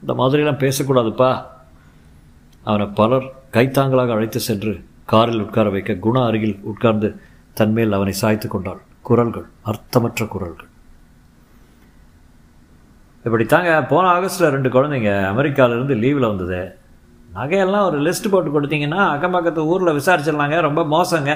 இந்த 0.02 0.14
மாதிரிலாம் 0.14 0.72
பேசக்கூடாதுப்பா. 0.72 1.52
அவனை 2.64 2.86
பலர் 3.00 3.28
கைத்தாங்களாக 3.56 4.14
அழைத்து 4.16 4.40
சென்று 4.40 4.74
காரில் 5.06 5.42
உட்கார 5.42 5.70
வைக்க 5.70 5.94
குணா 5.94 6.22
அருகில் 6.26 6.60
உட்கார்ந்து 6.72 7.10
தன்மேல் 7.54 7.98
அவனை 7.98 8.14
சாய்த்து 8.14 8.48
கொண்டாள். 8.48 8.82
குரல்கள் 9.02 9.48
அர்த்தமற்ற 9.72 10.28
குரல்கள். 10.28 10.70
இப்படி 13.26 13.46
தாங்க 13.46 13.84
போன 13.84 14.06
ஆகஸ்ட்டில் 14.14 14.54
ரெண்டு 14.56 14.70
குழந்தைங்க 14.70 15.12
அமெரிக்காவிலேருந்து 15.34 15.96
லீவில் 16.04 16.30
வந்தது. 16.32 16.62
நகையெல்லாம் 17.36 17.86
ஒரு 17.90 18.00
லிஸ்ட் 18.02 18.32
போட்டு 18.32 18.50
கொடுத்தீங்கன்னா 18.56 19.02
அக்கம் 19.14 19.32
பக்கத்து 19.32 19.66
ஊரில் 19.66 19.98
விசாரிச்சிடலாங்க 20.00 20.58
ரொம்ப 20.62 20.82
மோசங்க. 20.96 21.34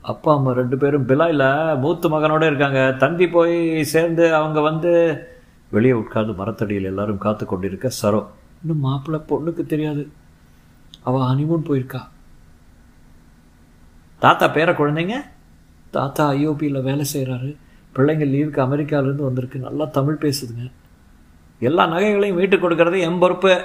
அப்பா 0.00 0.30
அம்மா 0.34 0.52
ரெண்டு 0.52 0.76
பேரும் 0.76 1.08
பிலாயில் 1.08 1.78
மூத்து 1.78 2.08
மகனோடு 2.08 2.46
இருக்காங்க. 2.46 2.80
தம்பி 2.98 3.28
போய் 3.28 3.84
சேர்ந்து 3.84 4.34
அவங்க 4.34 4.60
வந்து 4.60 4.92
வெளியே 5.70 5.92
உட்கார்ந்து 5.92 6.32
மரத்தடியில் 6.32 6.90
எல்லாரும் 6.92 7.18
காத்து 7.18 7.46
கொண்டிருக்க 7.46 7.90
சரோ. 8.02 8.22
இன்னும் 8.62 8.84
மாப்பிள்ளை 8.86 9.20
பொண்ணுக்கு 9.28 9.64
தெரியாது. 9.66 10.02
அவள் 11.02 11.20
ஹனிமூன் 11.20 11.68
போயிருக்கா. 11.68 12.08
தாத்தா 14.18 14.54
பேர 14.54 14.70
குழந்தைங்க? 14.72 15.14
தாத்தா 15.90 16.32
ஐஓபியில் 16.32 16.82
வேலை 16.82 17.06
செய்கிறாரு 17.12 17.56
பிள்ளைங்க 17.94 18.26
லீவுக்கு 18.32 18.60
அமெரிக்காவிலேருந்து 18.66 19.28
வந்திருக்கு. 19.28 19.58
நல்லா 19.58 19.84
தமிழ் 19.84 20.16
பேசுதுங்க. 20.20 20.72
எல்லா 21.60 21.86
நகைகளையும் 21.86 22.34
வீட்டுக்கு 22.34 22.70
கொடுக்கறது 22.70 23.00
என் 23.00 23.18
பொறுப்பு. 23.18 23.64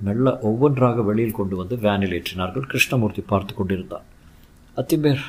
மெல்ல 0.00 0.38
ஒவ்வொன்றாக 0.38 1.02
வெளியில் 1.02 1.32
கொண்டு 1.32 1.56
வந்து 1.56 1.78
வேனில் 1.78 2.22
ஏற்றினார்கள். 2.22 2.60
கிருஷ்ணமூர்த்தி 2.60 3.20
பார்த்து 3.20 3.54
கொண்டிருந்தான். 3.54 4.02
அத்திம்பேர் 4.76 5.24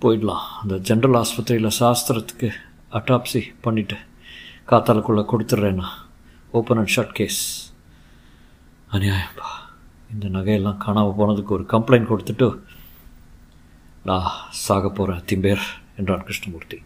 போயிடலாம். 0.00 0.46
அந்த 0.62 0.94
ஜென்ரல் 0.94 1.22
ஆஸ்பத்திரியில் 1.22 1.70
சாஸ்திரத்துக்கு 1.80 2.50
அட்டாப்சி 2.92 3.40
பண்ணிவிட்டு 3.64 3.96
காத்தாலுக்குள்ளே 4.66 5.24
கொடுத்துட்றேண்ணா 5.32 5.86
ஓப்பன் 6.50 6.76
அண்ட் 6.76 6.92
ஷட் 6.96 7.12
கேஸ் 7.12 7.72
அநியாயம்பா. 8.92 9.48
இந்த 10.12 10.28
நகையெல்லாம் 10.28 10.76
காணாமல் 10.76 11.18
போனதுக்கு 11.18 11.54
ஒரு 11.56 11.64
கம்ப்ளைண்ட் 11.68 12.10
கொடுத்துட்டு 12.12 12.46
நான் 14.04 14.30
சாக 14.50 14.88
போகிறேன் 14.88 15.24
திம்பேர் 15.26 15.64
என்றான் 15.96 16.22
கிருஷ்ணமூர்த்தி. 16.22 16.78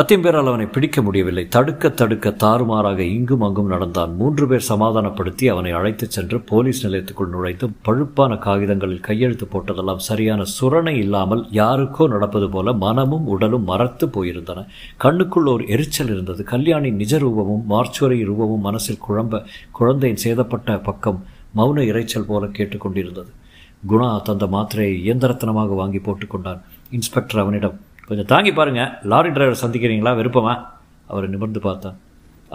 அத்தியம்பேரால் 0.00 0.48
அவனை 0.50 0.66
பிடிக்க 0.66 1.02
முடியவில்லை. 1.02 1.48
தடுக்க 1.48 1.88
தடுக்க 1.88 2.30
தாறுமாறாக 2.30 2.98
இங்கும் 2.98 3.40
அங்கும் 3.40 3.66
நடந்தான். 3.66 4.12
மூன்று 4.16 4.48
பேர் 4.48 4.60
சமாதானப்படுத்தி 4.60 5.48
அவனை 5.48 5.70
அழைத்துச் 5.70 6.10
சென்று 6.10 6.40
போலீஸ் 6.40 6.86
நிலையத்துக்குள் 6.86 7.32
நுழைத்து 7.32 7.66
பழுப்பான 7.84 8.38
காகிதங்களில் 8.38 9.00
கையெழுத்து 9.00 9.48
போட்டதெல்லாம் 9.52 9.96
சரியான 9.96 10.44
சுரணை 10.60 10.94
இல்லாமல் 10.96 11.42
யாருக்கோ 11.50 12.08
நடப்பது 12.08 12.50
போல 12.50 12.72
மனமும் 12.72 13.26
உடலும் 13.26 13.64
மறத்து 13.64 14.06
போயிருந்தன. 14.06 14.64
கண்ணுக்குள் 15.02 15.52
ஒரு 15.52 15.66
எரிச்சல் 15.66 16.08
இருந்தது. 16.08 16.44
கல்யாணி 16.44 16.90
நிஜ 16.90 17.18
ரூபமும் 17.18 17.66
மார்ச்சுவரி 17.70 18.20
ரூபமும் 18.30 18.66
மனசில் 18.68 19.04
குழம்ப 19.08 19.42
குழந்தையின் 19.72 20.22
சேதப்பட்ட 20.24 20.82
பக்கம் 20.82 21.24
மௌன 21.56 21.84
இறைச்சல் 21.92 22.26
போல 22.26 22.46
கேட்டுக்கொண்டிருந்தது. 22.46 23.30
குணா 23.88 24.22
தந்த 24.22 24.46
மாத்திரையை 24.46 24.96
இயந்திரத்தனமாக 25.06 25.74
வாங்கி 25.74 25.98
போட்டுக்கொண்டான் 25.98 26.60
இன்ஸ்பெக்டர் 26.90 27.40
அவனிடம் 27.40 27.80
கொஞ்சம் 28.10 28.30
தாங்கி 28.30 28.52
பாருங்கள் 28.52 28.94
லாரி 29.10 29.30
டிரைவர் 29.30 29.62
சந்திக்கிறீங்களா? 29.64 30.12
விருப்பமா? 30.20 30.54
அவரை 31.10 31.26
நிமிர்ந்து 31.28 31.60
பார்த்தேன் 31.60 31.98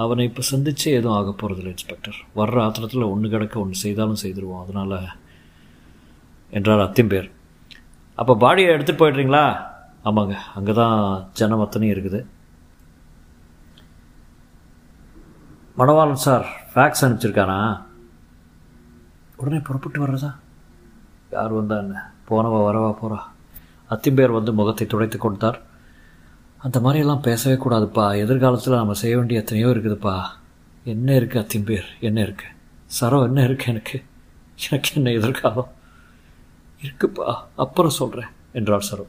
அவனை 0.03 0.24
இப்போ 0.29 0.41
சந்திச்சே 0.51 0.89
எதுவும் 1.00 1.17
ஆக 1.17 1.29
போகிறதில்ல 1.31 1.74
இன்ஸ்பெக்டர். 1.74 2.17
வர்ற 2.39 2.57
ஆத்திரத்தில் 2.63 3.12
ஒன்று 3.12 3.27
கிடக்க 3.33 3.59
ஒன்று 3.59 3.75
செய்தாலும் 3.83 4.21
செய்திருவோம். 4.24 4.63
அதனால் 4.63 4.95
என்றார் 6.57 6.83
அத்திம்பேர் 6.85 7.29
அப்போ 8.17 8.33
பாடியை 8.43 8.74
எடுத்துகிட்டு 8.74 9.01
போயிடுறீங்களா? 9.01 9.43
ஆமாங்க. 10.09 10.35
அங்கே 10.57 10.74
தான் 10.74 10.97
ஜனம் 11.33 11.63
அத்தனையும் 11.65 11.95
இருக்குது. 11.95 12.19
மணவாளன் 15.79 16.25
சார் 16.25 16.45
ஃபேக்ஸ் 16.74 17.05
அனுப்பிச்சிருக்கானா? 17.05 17.59
உடனே 19.41 19.62
புறப்பட்டு 19.69 20.03
வர்றதா? 20.05 20.31
யார் 21.38 21.57
வந்தா 21.59 21.77
என்ன? 21.85 22.03
போனவா 22.29 22.59
வரவா 22.67 22.91
போகிறா 23.01 23.21
அத்திம்பேர் 23.89 24.37
வந்து 24.37 24.53
முகத்தை 24.53 24.87
துடைத்து 24.87 25.17
கொடுத்தார். 25.17 25.61
அந்த 26.57 26.79
மாதிரியெல்லாம் 26.79 27.21
பேசவே 27.21 27.55
கூடாதுப்பா. 27.55 28.05
எதிர்காலத்தில் 28.17 28.75
நம்ம 28.75 28.93
செய்ய 28.93 29.15
வேண்டிய 29.17 29.39
எத்தனையோ 29.39 29.67
இருக்குதுப்பா. 29.67 30.15
என்ன 30.83 31.07
இருக்குது 31.19 31.43
அத்திம்பேர்? 31.43 31.87
என்ன 31.99 32.21
இருக்குது 32.21 32.53
சரம் 32.85 33.25
என்ன 33.27 33.39
இருக்குது 33.47 33.67
எனக்கு? 33.67 33.97
எனக்கு 34.65 34.89
என்ன 34.95 35.11
எதிர்காலம்? 35.11 35.69
இருக்குப்பா 36.83 37.27
அப்புறம் 37.55 37.97
சொல்கிறேன் 37.99 38.31
என்றார் 38.53 38.87
சரோ 38.91 39.05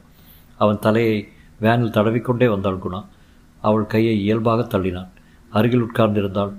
அவன் 0.57 0.79
தலையை 0.79 1.17
வேனில் 1.59 1.93
தடவிக்கொண்டே 1.93 2.47
வந்தாள் 2.49 2.83
குணா. 2.85 3.01
அவள் 3.61 3.87
கையை 3.87 4.15
இயல்பாக 4.21 4.63
தள்ளினான். 4.63 5.11
அருகில் 5.51 5.85
உட்கார்ந்திருந்தாள். 5.87 6.53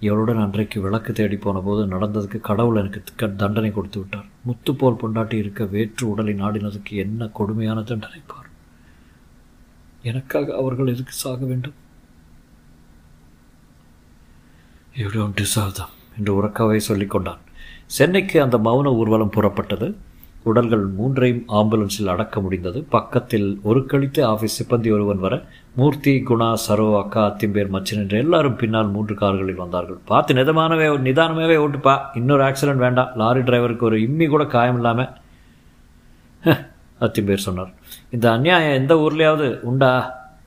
இவளுடன் 0.00 0.40
அன்றைக்கு 0.40 0.80
விளக்கு 0.80 1.12
தேடி 1.12 1.36
போன 1.36 1.58
போது 1.60 1.86
நடந்ததுக்கு 1.86 2.38
கடவுள் 2.40 2.76
எனக்கு 2.76 3.02
தண்டனை 3.36 3.70
கொடுத்து 3.70 3.98
விட்டார். 3.98 4.24
முத்து 4.44 4.74
போல் 4.74 5.00
பொண்டாட்டி 5.02 5.32
இருக்க 5.32 5.64
வேற்று 5.64 6.08
உடலை 6.08 6.34
நாடினதுக்கு 6.34 6.90
என்ன 6.90 7.28
கொடுமையான 7.28 7.82
தண்டனை 7.82 8.20
பார். 8.26 8.48
எனக்காக 10.02 10.56
அவர்கள் 10.56 10.86
எதுக்கு 10.86 11.12
சாக 11.12 11.44
வேண்டும்? 11.44 11.74
யூ 14.96 15.08
டோன்ட் 15.08 15.38
டிசர்வ் 15.40 15.72
தம் 15.72 15.94
என்று 16.18 16.42
உறக்கவே 16.42 16.76
சொல்லிக் 16.76 17.10
கொண்டான். 17.10 17.38
சென்னைக்கு 17.86 18.42
அந்த 18.42 18.58
மௌன 18.58 18.94
ஊர்வலம் 18.94 19.30
புறப்பட்டது. 19.30 19.94
உடல்கள் 20.50 20.84
மூன்றையும் 20.98 21.42
ஆம்புலன்ஸில் 21.58 22.10
அடக்க 22.14 22.40
முடிந்தது. 22.44 22.78
பக்கத்தில் 22.94 23.48
ஒரு 23.68 23.80
கழித்து 23.90 24.20
ஆஃபீஸ் 24.32 24.56
சிப்பந்தி 24.58 24.90
ஒருவன் 24.96 25.22
வர 25.24 25.34
மூர்த்தி 25.78 26.14
குணா 26.28 26.48
சரோ 26.66 26.86
அக்கா 27.00 27.22
அத்திம்பேர் 27.30 27.72
மச்சன் 27.76 28.02
என்று 28.02 28.18
எல்லாரும் 28.24 28.58
பின்னால் 28.62 28.92
மூன்று 28.94 29.14
கார்களில் 29.22 29.62
வந்தார்கள். 29.62 30.00
பார்த்து 30.10 30.36
நிதமானவே 30.38 30.88
நிதானமாகவே 31.08 31.56
ஓட்டுப்பா 31.64 31.94
இன்னொரு 32.20 32.44
ஆக்சிடென்ட் 32.48 32.84
வேண்டாம். 32.86 33.12
லாரி 33.22 33.42
டிரைவருக்கு 33.48 33.88
ஒரு 33.90 33.98
இம்மி 34.06 34.28
கூட 34.34 34.46
காயம் 34.56 34.78
இல்லாமல் 34.80 35.12
அத்திம்பேர் 37.06 37.46
சொன்னார். 37.46 37.72
இந்த 38.16 38.26
அந்நியாயம் 38.34 38.78
எந்த 38.80 38.94
ஊர்லேயாவது 39.04 39.48
உண்டா? 39.70 39.90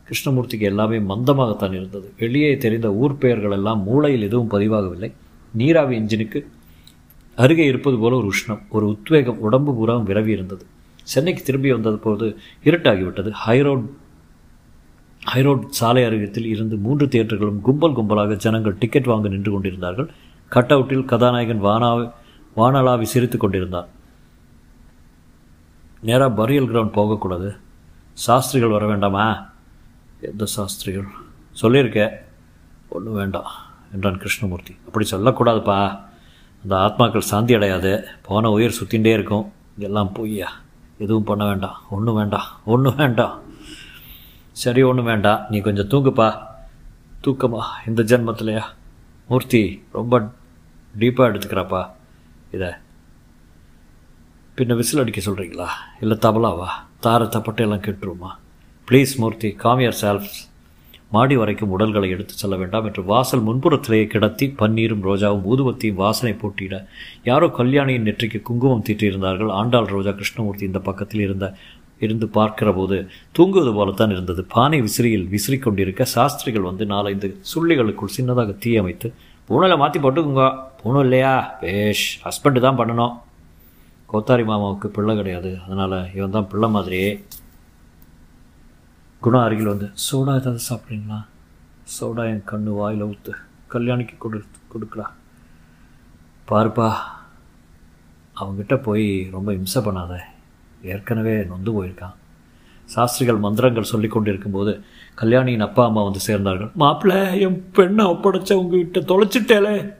கிருஷ்ணமூர்த்திக்கு 0.07 0.69
எல்லாமே 0.71 0.97
மந்தமாகத்தான் 1.11 1.75
இருந்தது. 1.79 2.07
வெளியே 2.21 2.51
தெரிந்த 2.63 2.87
ஊர் 3.01 3.19
பெயர்கள் 3.23 3.55
எல்லாம் 3.57 3.81
மூளையில் 3.87 4.25
எதுவும் 4.29 4.53
பதிவாகவில்லை. 4.53 5.09
நீராவி 5.53 5.93
இன்ஜினுக்கு 5.99 6.39
அருகே 7.35 7.65
இருப்பது 7.65 7.97
போல 7.97 8.15
ஒரு 8.15 8.31
உஷ்ணம் 8.31 8.61
ஒரு 8.69 8.87
உத்வேகம் 8.87 9.39
உடம்பு 9.39 9.75
பூராவும் 9.75 10.07
விரவி 10.07 10.27
இருந்தது. 10.27 10.65
சென்னைக்கு 11.03 11.43
திரும்பி 11.43 11.71
வந்தது 11.71 11.97
போது 11.97 12.39
இருட்டாகிவிட்டது. 12.63 13.31
ஹைரோட் 13.45 13.85
ஹைரோட் 15.33 15.65
சாலை 15.67 16.03
அருகத்தில் 16.03 16.45
இருந்து 16.45 16.77
மூன்று 16.77 17.05
தியேட்டர்களும் 17.05 17.61
கும்பல் 17.61 17.95
கும்பலாக 17.95 18.35
ஜனங்கள் 18.35 18.77
டிக்கெட் 18.79 19.05
வாங்க 19.05 19.27
நின்று 19.27 19.51
கொண்டிருந்தார்கள். 19.51 20.11
கட் 20.49 20.71
அவுட்டில் 20.71 21.05
கதாநாயகன் 21.05 21.63
வானா 21.63 22.11
வானலாவி 22.57 23.01
சிரித்து 23.01 23.37
கொண்டிருந்தான். 23.37 23.87
நேராக 25.99 26.31
பரியல் 26.31 26.69
கிரவுண்ட் 26.69 26.91
போகக்கூடாது. 26.91 27.55
சாஸ்திரிகள் 28.13 28.71
வர 28.71 28.87
வேண்டாமா? 28.87 29.53
எந்த 30.21 30.45
சாஸ்திரிகள்? 30.45 31.07
சொல்லியிருக்க. 31.51 32.23
ஒன்றும் 32.89 33.13
வேண்டாம் 33.13 33.51
என்றான் 33.93 34.17
கிருஷ்ணமூர்த்தி. 34.17 34.75
அப்படி 34.85 35.07
சொல்லக்கூடாதுப்பா. 35.11 36.07
அந்த 36.61 36.75
ஆத்மாக்கள் 36.75 37.19
சாந்தி 37.19 37.53
அடையாது. 37.53 38.07
போன 38.21 38.49
உயிர் 38.49 38.83
சுற்றிகிட்டே 38.83 39.13
இருக்கும். 39.13 39.51
எல்லாம் 39.77 40.11
பொய்யா. 40.11 40.51
எதுவும் 40.97 41.23
பண்ண 41.23 41.45
வேண்டாம். 41.45 41.81
ஒன்றும் 41.89 42.15
வேண்டாம். 42.15 42.45
ஒன்றும் 42.65 42.95
வேண்டாம். 42.95 43.41
சரி 44.51 44.81
ஒன்றும் 44.81 45.05
வேண்டாம். 45.05 45.45
நீ 45.49 45.59
கொஞ்சம் 45.59 45.87
தூங்குப்பா. 45.87 46.39
தூக்கமா. 47.23 47.61
இந்த 47.87 48.03
ஜென்மத்திலையா? 48.03 48.63
மூர்த்தி 49.27 49.83
ரொம்ப 49.91 50.19
டீப்பாக 50.99 51.33
எடுத்துக்கிறாப்பா. 51.33 51.91
இதை. 52.51 52.69
பின்ன 54.57 54.75
விசில் 54.75 54.99
அடிக்க 54.99 55.31
சொல்கிறீங்களா 55.31 55.67
இல்லை 56.01 56.17
தபலாவா? 56.21 56.67
தார 57.03 57.25
தப்பட்டை 57.25 57.61
எல்லாம் 57.61 57.81
கெட்டுருமா? 57.81 58.27
ப்ளீஸ் 58.89 59.17
மூர்த்தி 59.17 59.51
காமியர் 59.51 59.97
செல்ஃப்ஸ் 60.01 60.48
மாடி 61.11 61.35
வரைக்கும் 61.41 61.71
உடல்களை 61.75 62.09
எடுத்து 62.15 62.33
செல்ல 62.41 62.55
வேண்டாம் 62.61 62.87
என்று 62.87 63.01
வாசல் 63.11 63.45
முன்புறத்திலேயே 63.47 64.05
கிடத்தி 64.13 64.45
பன்னீரும் 64.59 65.05
ரோஜாவும் 65.07 65.47
ஊதுவத்தியும் 65.51 66.01
வாசனை 66.03 66.33
போட்டியிட 66.41 66.75
யாரோ 67.29 67.47
கல்யாணியின் 67.59 68.07
நெற்றிக்கு 68.07 68.41
குங்குமம் 68.49 68.85
தீட்டியிருந்தார்கள். 68.87 69.51
ஆண்டாள் 69.59 69.91
ரோஜா 69.95 70.11
கிருஷ்ணமூர்த்தி 70.19 70.65
இந்த 70.69 70.81
பக்கத்தில் 70.89 71.25
இருந்த 71.27 71.47
இருந்து 72.05 72.27
பார்க்கிற 72.37 72.69
போது 72.73 72.97
தூங்குவது 73.37 73.71
போலத்தான் 73.77 74.13
இருந்தது. 74.15 74.41
பானை 74.53 74.77
விசிறியில் 74.81 75.25
விசிறிக் 75.33 75.65
கொண்டிருக்க 75.65 76.05
சாஸ்திரிகள் 76.15 76.67
வந்து 76.69 76.85
நாலைந்து 76.93 77.29
சுள்ளிகளுக்குள் 77.51 78.15
சின்னதாக 78.17 78.53
தீ 78.65 78.71
அமைத்து 78.81 79.07
பூனையில் 79.49 79.81
மாற்றி 79.81 79.99
போட்டுக்குங்க. 79.99 80.45
பூணும் 80.81 81.03
இல்லையா? 81.05 81.33
பேஷ் 81.61 82.05
ஹஸ்பண்டு 82.25 82.59
தான் 82.65 82.79
பண்ணணும். 82.79 83.15
கோத்தாரி 84.11 84.43
மாமாவுக்கு 84.51 84.87
பிள்ளை 84.95 85.13
கிடையாது. 85.19 85.51
அதனால் 85.65 85.97
இவன் 86.17 86.35
தான் 86.35 86.49
பிள்ளை 86.51 86.69
மாதிரியே. 86.75 87.09
குணா 89.23 89.39
அருகில் 89.45 89.69
வந்து 89.71 89.87
சோடா 90.03 90.33
ஏதாவது 90.39 90.59
சாப்பிட்றீங்களா? 90.69 91.17
சோடா 91.95 92.23
என் 92.31 92.45
கண்ணு 92.51 92.71
வாயில் 92.75 93.01
ஊற்று 93.01 93.33
கல்யாணிக்கு 93.73 94.15
கொடு 94.17 94.37
கொடுக்கலா 94.73 95.07
பாருப்பா 96.49 96.87
அவங்ககிட்ட 98.39 98.83
போய் 98.83 99.29
ரொம்ப 99.31 99.53
இம்சை 99.53 99.81
பண்ணாத. 99.81 100.13
ஏற்கனவே 100.81 101.43
நொந்து 101.43 101.71
போயிருக்கான். 101.77 102.15
சாஸ்திரிகள் 102.85 103.43
மந்திரங்கள் 103.45 103.91
சொல்லி 103.91 104.07
கொண்டிருக்கும்போது 104.07 104.83
கல்யாணியின் 105.15 105.67
அப்பா 105.67 105.85
அம்மா 105.85 106.03
வந்து 106.03 106.23
சேர்ந்தார்கள். 106.27 106.71
மாப்பிள்ள 106.79 107.39
என் 107.39 107.59
பெண்ணை 107.71 108.05
ஒப்படைச்ச 108.05 108.53
உங்ககிட்ட 108.53 108.99
தொலைச்சிட்டேலே 109.13 109.93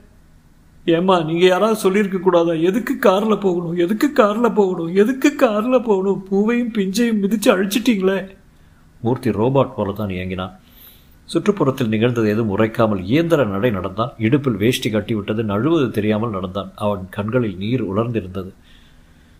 ஏம்மா 0.84 1.22
நீங்கள் 1.22 1.48
யாராவது 1.48 1.84
சொல்லியிருக்க 1.84 2.18
கூடாதா? 2.18 2.52
எதுக்கு 2.52 2.98
காரில் 2.98 3.42
போகணும்? 3.46 3.76
எதுக்கு 3.76 4.12
காரில் 4.12 4.56
போகணும்? 4.60 4.92
எதுக்கு 4.94 5.34
காரில் 5.34 5.86
போகணும்? 5.92 6.26
பூவையும் 6.28 6.72
பிஞ்சையும் 6.72 7.22
மிதித்து 7.24 7.48
அழிச்சிட்டிங்களே. 7.56 8.20
மூர்த்தி 9.02 9.30
ரோபாட் 9.30 9.76
போல 9.76 9.92
தான் 9.92 10.14
இயங்கினான் 10.16 10.54
சுற்றுப்புறத்தில் 11.32 11.92
நிகழ்ந்தது 11.94 12.28
எதுவும் 12.28 12.52
உரைக்காமல் 12.56 13.02
இயந்திர 13.04 13.44
நடை 13.44 13.70
நடந்தான். 13.70 14.12
இடுப்பில் 14.18 14.58
வேஷ்டி 14.62 14.88
கட்டிவிட்டது 14.92 15.42
நழுவது 15.50 15.90
தெரியாமல் 15.90 16.30
நடந்தான். 16.30 16.70
அவன் 16.84 17.02
கண்களில் 17.10 17.56
நீர் 17.56 17.82
உலர்ந்திருந்தது. 17.82 18.50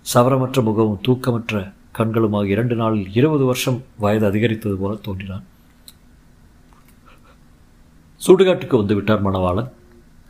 சவரமற்ற 0.06 0.62
முகமும் 0.68 1.00
தூக்கமற்ற 1.06 1.72
கண்களுமாக 1.98 2.44
இரண்டு 2.44 2.74
நாளில் 2.74 3.08
இருபது 3.12 3.44
வருஷம் 3.44 3.78
வயது 3.96 4.26
அதிகரித்தது 4.26 4.76
போல 4.76 4.94
தோன்றினான். 5.06 5.44
சுடுகாட்டுக்கு 8.20 8.76
வந்து 8.76 8.94
விட்டார் 8.94 9.26
மணவாளன். 9.26 9.70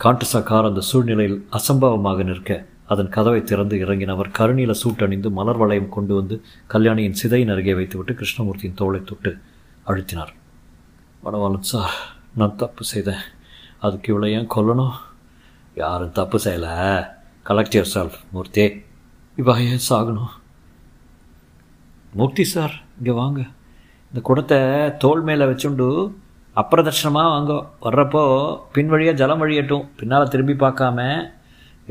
காட்டுசா 0.05 0.43
கார் 0.43 0.69
அந்த 0.69 0.81
சூழ்நிலையில் 0.81 1.39
அசம்பவமாக 1.59 2.23
நிற்க 2.23 2.51
அதன் 2.93 3.11
கதவை 3.17 3.41
திறந்து 3.43 3.75
இறங்கினவர் 3.79 4.29
கருநீல 4.39 4.75
சூட்டணிந்து 4.83 5.29
மலர் 5.39 5.61
வளையம் 5.63 5.93
கொண்டு 5.97 6.13
வந்து 6.15 6.37
கல்யாணியின் 6.73 7.19
சிதையின் 7.21 7.53
அருகே 7.55 7.75
வைத்துவிட்டு 7.75 8.13
கிருஷ்ணமூர்த்தியின் 8.21 8.79
தோளை 8.81 9.01
தொட்டு 9.05 9.33
அழுத்தினார். 9.87 10.33
மணவாளன் 11.25 11.69
சார் 11.73 11.95
நான் 12.35 12.57
தப்பு 12.57 12.85
செய்தேன். 12.85 13.23
அதுக்கு 13.79 14.09
இவ்வளோ 14.13 14.29
ஏன் 14.39 14.51
கொல்லணும்? 14.57 14.97
யாரும் 15.75 16.13
தப்பு 16.13 16.39
செய்யலை. 16.45 16.75
Collect 17.49 17.77
yourself 17.95 18.19
Murthy. 18.33 18.65
இவா 19.39 19.55
ஏன் 19.71 19.87
சாகணும்? 19.89 20.33
மூர்த்தி 22.15 22.45
சார் 22.45 22.75
இங்கே 22.99 23.13
வாங்க. 23.23 23.41
இந்த 24.09 24.21
குடத்தை 24.29 24.59
தோல் 24.97 25.23
மேலே 25.23 25.45
வச்சுண்டு 25.45 25.89
அப்பிரதர்ஷனமாக 26.61 27.35
வாங்க. 27.35 27.53
வர்றப்போ 27.83 28.23
பின் 28.73 28.89
வழியாக 28.89 29.17
ஜலம் 29.17 29.43
வழியட்டும். 29.43 29.85
பின்னால் 29.97 30.33
திரும்பி 30.35 30.53
பார்க்காம 30.53 30.99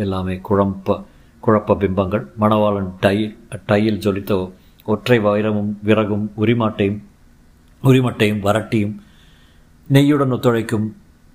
எல்லாமே 0.04 0.36
குழப்ப 0.50 0.98
குழப்ப 1.44 1.76
பிம்பங்கள். 1.82 2.24
மணவாளன் 2.40 2.90
டை 3.00 3.18
டையில் 3.68 4.02
ஜொலித்த 4.06 4.34
ஒற்றை 4.86 5.18
வைரமும் 5.20 5.72
விறகும் 5.84 6.26
உரிமாட்டையும் 6.42 7.00
உரிமட்டையும் 7.84 8.42
வரட்டியும் 8.48 8.96
நெய்யுடன் 9.88 10.34
ஒத்துழைக்கும் 10.36 10.88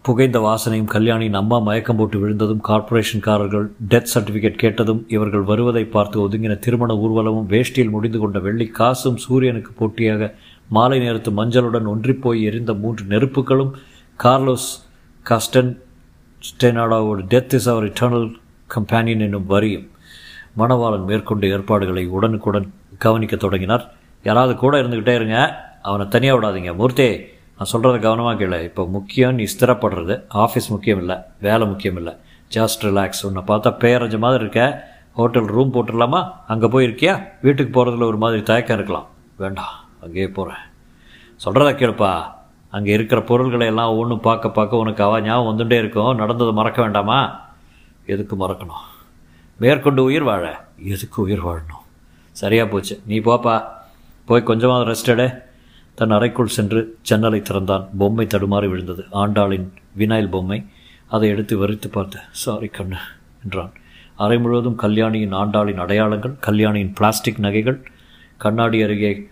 புகைந்த 0.04 0.38
வாசனையும் 0.40 0.90
கல்யாணியின் 0.94 1.38
அம்மா 1.40 1.58
மயக்கம் 1.58 1.96
போட்டு 1.96 2.16
விழுந்ததும் 2.18 2.64
கார்ப்பரேஷன்காரர்கள் 2.68 3.66
டெத் 3.88 4.10
சர்டிஃபிகேட் 4.14 4.60
கேட்டதும் 4.62 5.00
இவர்கள் 5.08 5.44
வருவதை 5.50 5.84
பார்த்து 5.86 6.16
ஒதுங்கின 6.24 6.56
திருமண 6.58 6.94
ஊர்வலமும் 6.94 7.48
வேஷ்டியில் 7.48 7.90
முடிந்து 7.90 8.18
கொண்ட 8.18 8.38
வெள்ளி 8.38 8.66
காசும் 8.80 9.16
சூரியனுக்கு 9.16 9.72
போட்டியாக 9.78 10.28
மாலை 10.68 10.98
நேரத்து 10.98 11.30
மஞ்சளுடன் 11.30 11.88
ஒன்றிப்போய் 11.92 12.42
எரிந்த 12.42 12.74
மூன்று 12.74 13.04
நெருப்புகளும் 13.04 13.72
கார்லோஸ் 14.20 14.68
கஸ்டன் 15.26 15.72
ஸ்டெனாடாவோட 16.42 17.20
death 17.28 17.54
is 17.54 17.68
our 17.68 17.88
eternal 17.90 18.28
companion 18.76 19.24
என்னும் 19.26 19.46
வரியும் 19.46 19.86
மணவாளன் 20.58 21.04
மேற்கொண்ட 21.04 21.46
ஏற்பாடுகளை 21.46 22.06
உடனுக்குடன் 22.06 22.74
கவனிக்க 22.98 23.36
தொடங்கினார். 23.36 23.92
யாராவது 24.22 24.56
கூட 24.56 24.82
இருந்துக்கிட்டே 24.82 25.14
இருங்க. 25.14 25.38
அவனை 25.82 26.08
தனியாக 26.08 26.36
விடாதீங்க. 26.38 26.76
மூர்த்தி 26.76 27.08
நான் 27.56 27.70
சொல்கிறத 27.72 27.98
கவனமாக 27.98 28.44
கேளு. 28.44 28.64
இப்போ 28.64 28.86
முக்கியம் 28.86 29.34
நீ 29.34 29.44
ஸ்திரப்படுறது. 29.54 30.14
ஆஃபீஸ் 30.34 30.68
முக்கியம் 30.68 30.98
இல்லை. 30.98 31.16
வேலை 31.40 31.66
முக்கியம் 31.66 31.96
இல்லை. 31.96 32.12
ஜஸ்ட் 32.54 32.82
ரிலாக்ஸ் 32.82 33.22
உன்னை 33.22 33.42
பார்த்தா 33.46 33.70
பேரஞ்ச 33.84 34.18
மாதிரி 34.18 34.42
இருக்க. 34.42 34.92
ஹோட்டல் 35.14 35.44
ரூம் 35.44 35.74
போட்டுடலாமா? 35.74 36.20
அங்கே 36.46 36.66
போய் 36.66 36.86
இருக்கியா 36.86 37.22
வீட்டுக்கு 37.42 37.72
போகிறதுல 37.74 38.04
ஒரு 38.04 38.16
மாதிரி 38.16 38.42
தயக்கம் 38.42 38.76
இருக்கலாம். 38.76 39.06
வேண்டாம். 39.36 39.74
அங்கேயே 40.02 40.28
போகிறேன் 40.28 40.64
சொல்கிறத 41.44 41.70
கேளுப்பா. 41.80 42.12
அங்கே 42.70 42.92
இருக்கிற 42.92 43.22
பொருள்களை 43.22 43.66
எல்லாம் 43.66 43.90
ஒவ்வொன்றும் 43.90 44.20
பார்க்க 44.20 44.50
பார்க்க 44.50 44.76
உனக்கு 44.76 45.02
அவ 45.04 45.20
ஞாபகம் 45.20 45.50
வந்துட்டே 45.50 45.78
இருக்கும். 45.78 46.14
நடந்ததை 46.14 46.52
மறக்க 46.52 46.82
வேண்டாமா? 46.82 47.18
எதுக்கு 48.06 48.48
மறக்கணும்? 48.48 48.84
மேற்கொண்டு 49.58 50.04
உயிர் 50.04 50.22
வாழ 50.22 50.64
எதுக்கு 50.78 51.22
உயிர் 51.22 51.44
வாழணும்? 51.44 51.82
சரியாக 52.32 52.70
போச்சு. 52.70 53.00
நீ 53.06 53.18
போப்பா. 53.18 53.64
போய் 54.24 54.42
கொஞ்சமாவது 54.42 54.90
ரெஸ்ட் 54.90 55.08
எடு. 55.08 55.42
தன் 55.94 56.10
அறைக்குள் 56.10 56.46
சென்று 56.46 56.98
ஜன்னலை 57.02 57.42
திறந்தான். 57.42 57.88
பொம்மை 57.98 58.26
தடுமாறி 58.26 58.68
விழுந்தது. 58.68 59.04
ஆண்டாளின் 59.12 59.70
வினாயில் 59.96 60.28
பொம்மை. 60.28 60.64
அதை 61.06 61.28
எடுத்து 61.28 61.66
வெறித்து 61.66 61.88
பார்த்து 61.88 62.18
சாரி 62.30 62.66
கண்ணு 62.66 62.96
என்றான். 63.44 63.72
அறை 64.16 64.38
முழுவதும் 64.38 64.74
கல்யாணியின் 64.74 65.32
ஆண்டாளின் 65.32 65.76
அடையாளங்கள் 65.76 66.34
கல்யாணியின் 66.40 66.92
பிளாஸ்டிக் 66.92 67.40
நகைகள் 67.40 67.86
கண்ணாடி 68.36 68.82
அருகே 68.82 69.28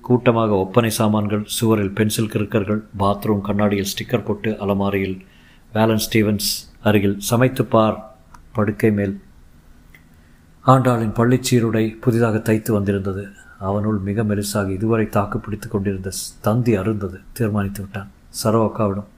கூட்டமாக 0.00 0.54
ஒப்பனை 0.54 0.90
சாமான்கள் 0.90 1.44
சுவரில் 1.44 1.90
பென்சில் 1.90 2.30
கிருக்கர்கள் 2.30 2.80
பாத்ரூம் 2.98 3.40
கண்ணாடியில் 3.40 3.84
ஸ்டிக்கர் 3.84 4.24
போட்டு 4.24 4.56
அலமாரியில் 4.60 5.24
வேலன் 5.72 6.02
ஸ்டீவன்ஸ் 6.10 6.72
அருகில் 6.82 7.18
சமைத்து 7.18 7.64
பார் 7.64 8.07
படுக்கை 8.58 8.90
மேல். 8.98 9.14
ஆண்டாளின் 10.66 11.16
பள்ளிச்சீருடை 11.18 11.84
புதிதாக 12.00 12.38
தைத்து 12.38 12.72
வந்திருந்தது. 12.72 13.24
அவனுள் 13.68 13.98
மிக 14.08 14.22
மெலிசாக 14.22 14.68
இதுவரை 14.70 15.06
தாக்கு 15.08 15.38
பிடித்து 15.38 15.68
கொண்டிருந்த 15.68 16.10
தந்தி 16.46 16.72
அருந்தது. 16.74 17.18
தீர்மானித்து 17.32 17.80
விட்டான். 17.80 18.10
சரோ 18.42 18.60
அக்காவிடம் 18.66 19.08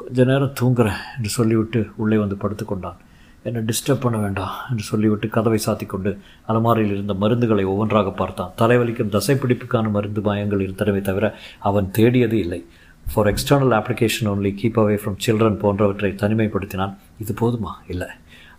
கொஞ்ச 0.00 0.24
நேரம் 0.24 0.56
தூங்குறேன் 0.60 1.02
என்று 1.16 1.30
சொல்லிவிட்டு 1.36 1.80
உள்ளே 1.96 2.16
வந்து 2.16 2.36
படுத்துக்கொண்டான் 2.42 2.98
என்னை 3.42 3.60
டிஸ்டர்ப் 3.62 4.00
பண்ண 4.00 4.16
வேண்டாம் 4.18 4.54
என்று 4.70 4.82
சொல்லிவிட்டு 4.82 5.28
கதவை 5.28 5.58
சாத்திக்கொண்டு 5.66 6.10
அலமாரியில் 6.48 6.92
இருந்த 6.96 7.14
மருந்துகளை 7.22 7.64
ஒவ்வொன்றாக 7.72 8.10
பார்த்தான். 8.10 8.52
தலைவலிக்கும் 8.58 9.14
தசைப்பிடிப்புக்கான 9.14 9.90
மருந்து 9.90 10.20
மாயங்கள் 10.20 10.64
இருந்தனவே 10.66 11.00
தவிர 11.00 11.26
அவன் 11.68 11.90
தேடியது 11.90 12.38
இல்லை. 12.38 12.60
For 13.12 13.28
external 13.32 13.76
application 13.78 14.30
only 14.32 14.52
keep 14.60 14.78
away 14.80 14.96
from 15.02 15.20
children 15.26 15.62
போன்றவற்றை 15.64 16.10
தனிமைப்படுத்தினான். 16.22 16.94
இது 17.22 17.34
போதுமா? 17.40 17.72
இல்லை. 17.88 18.10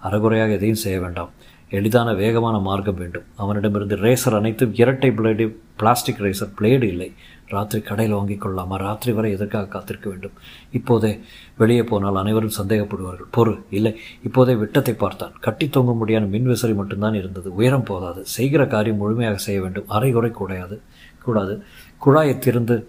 அறகுறையாக 0.04 0.52
எதையும் 0.52 0.84
செய்ய 0.86 1.00
வேண்டாம். 1.00 1.30
எளிதான 1.70 2.14
வேகமான 2.14 2.58
மார்க்கம் 2.58 2.96
வேண்டும். 2.96 3.24
அவனிடமிருந்து 3.36 3.96
ரேசர் 3.96 4.36
அனைத்தும் 4.36 4.74
இரட்டை 4.74 5.10
பிளேடு 5.10 5.56
பிளாஸ்டிக் 5.78 6.20
ரேசர் 6.20 6.54
பிளேடு 6.60 6.84
இல்லை. 6.84 7.14
ராத்திரி 7.48 7.84
கடையில் 7.84 8.16
வாங்கிக் 8.16 8.42
கொள்ளலாமா? 8.42 8.76
ராத்திரி 8.76 9.12
வரை 9.14 9.32
எதற்காக 9.32 9.68
காத்திருக்க 9.68 10.10
வேண்டும்? 10.10 10.32
இப்போதே 10.72 11.20
வெளியே 11.58 11.84
போனால் 11.84 12.16
அனைவரும் 12.16 12.58
சந்தேகப்படுவார்கள். 12.62 13.30
பொறு 13.38 13.62
இல்லை. 13.70 14.00
இப்போதே 14.24 14.56
விட்டத்தை 14.56 14.94
பார்த்தான். 14.94 15.32
கட்டி 15.40 15.70
தொங்க 15.70 15.94
முடியாத 15.94 16.26
மின்விசிறி 16.26 16.76
மட்டும்தான் 16.76 17.14
இருந்தது. 17.14 17.56
உயரம் 17.56 17.84
போதாது. 17.84 18.26
செய்கிற 18.26 18.68
காரியம் 18.68 18.98
முழுமையாக 18.98 19.38
செய்ய 19.38 19.62
வேண்டும். 19.62 19.88
அரைகுறை 19.88 20.32
கூடையாது 20.32 20.80
கூடாது. 21.24 21.64
குழாயை 22.06 22.38
திறந்து 22.38 22.88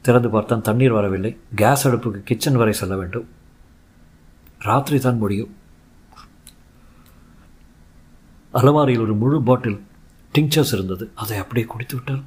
திறந்து 0.00 0.30
பார்த்தான். 0.30 0.62
தண்ணீர் 0.62 0.92
வரவில்லை. 0.92 1.36
கேஸ் 1.54 1.88
அடுப்புக்கு 1.88 2.22
கிச்சன் 2.24 2.56
வரை 2.56 2.72
செல்ல 2.72 2.96
வேண்டும். 2.96 3.28
ராத்திரி 4.58 4.98
தான் 4.98 5.18
முடியும். 5.18 5.54
அலமாரியில் 8.58 9.04
ஒரு 9.04 9.14
முழு 9.14 9.42
பாட்டில் 9.42 9.78
டிங்சர்ஸ் 10.34 10.72
இருந்தது. 10.72 11.04
அதை 11.14 11.36
அப்படியே 11.38 11.66
குடித்து 11.66 11.94
விட்டார் 11.96 12.22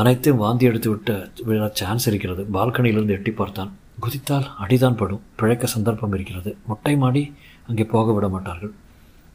அனைத்தையும் 0.00 0.40
வாந்தி 0.42 0.64
எடுத்து 0.66 0.90
விட்ட 0.90 1.30
விழ 1.44 1.70
சான்ஸ் 1.80 2.06
இருக்கிறது. 2.06 2.46
பால்கனியிலிருந்து 2.54 3.16
எட்டி 3.16 3.30
பார்த்தான். 3.30 3.72
குதித்தால் 4.00 4.46
அடிதான் 4.62 4.96
படும். 4.96 5.22
பிழைக்க 5.36 5.66
சந்தர்ப்பம் 5.66 6.12
இருக்கிறது. 6.12 6.56
மொட்டை 6.66 6.96
மாடி 6.96 7.22
அங்கே 7.66 7.84
போக 7.84 8.12
விட 8.12 8.28
மாட்டார்கள். 8.28 8.72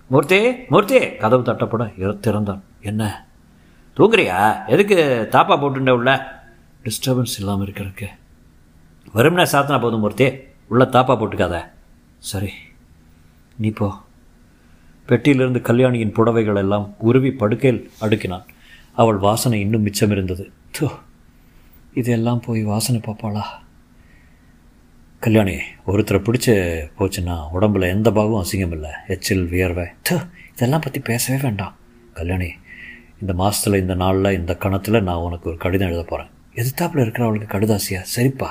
மூர்த்தி 0.10 0.40
மூர்த்தி! 0.70 1.00
கதவு 1.16 1.44
தட்டப்பட 1.44 1.84
திறந்தான். 2.20 2.64
என்ன? 2.82 3.04
தூங்குறியா? 3.98 4.40
எதுக்கு 4.68 4.98
தாப்பா 5.32 5.56
போட்டுண்ட 5.62 5.90
உள்ள? 5.90 6.12
டிஸ்டர்பன்ஸ் 6.84 7.38
இல்லாமல் 7.40 7.68
இருக்கிறதுக்கு. 7.68 8.08
வரும்னா 9.16 9.46
சாத்தனா 9.54 9.82
போதும் 9.82 10.00
மூர்த்தி. 10.00 10.28
உள்ள 10.68 10.86
தாப்பா 10.86 11.16
போட்டுக்காத. 11.20 11.58
சரி 12.18 12.52
நீ 13.58 13.70
போ. 13.70 13.88
பெட்டியிலிருந்து 15.10 15.62
கல்யாணியின் 15.62 16.14
புடவைகள் 16.18 16.60
எல்லாம் 16.64 16.96
உருவி 17.00 17.32
படுக்கையில் 17.32 17.82
அடுக்கினான். 18.02 18.46
அவள் 18.94 19.18
வாசனை 19.18 19.60
இன்னும் 19.60 19.82
மிச்சம் 19.82 20.12
இருந்தது 20.12 20.52
தோ 20.80 20.88
இதெல்லாம் 21.94 22.42
போய் 22.46 22.64
வாசனை 22.64 23.02
பார்ப்பாளா? 23.06 23.44
கல்யாணி 25.20 25.56
ஒருத்தரை 25.88 26.20
பிடிச்சி 26.28 26.54
போச்சுன்னா 27.00 27.36
உடம்புல 27.54 27.88
எந்த 27.96 28.12
பாகமும் 28.12 28.44
அசிங்கம் 28.44 28.76
இல்லை. 28.78 28.92
எச்சில் 29.08 29.46
வியர்வை. 29.50 29.86
தோ 30.10 30.16
இதெல்லாம் 30.54 30.84
பற்றி 30.86 31.00
பேசவே 31.00 31.42
வேண்டாம். 31.42 31.76
கல்யாணி 32.14 32.50
இந்த 33.22 33.34
மாதத்தில் 33.34 33.82
இந்த 33.82 33.96
நாளில் 33.96 34.36
இந்த 34.40 34.56
கணத்தில் 34.56 35.04
நான் 35.04 35.26
உனக்கு 35.28 35.50
ஒரு 35.50 35.58
கடிதம் 35.58 35.88
எழுத 35.88 36.04
போகிறேன் 36.04 36.32
எதிர்த்தாப்பில் 36.56 37.04
இருக்கிறவளுக்கு 37.06 37.48
கடுதாசியா? 37.56 38.02
சரிப்பா. 38.16 38.50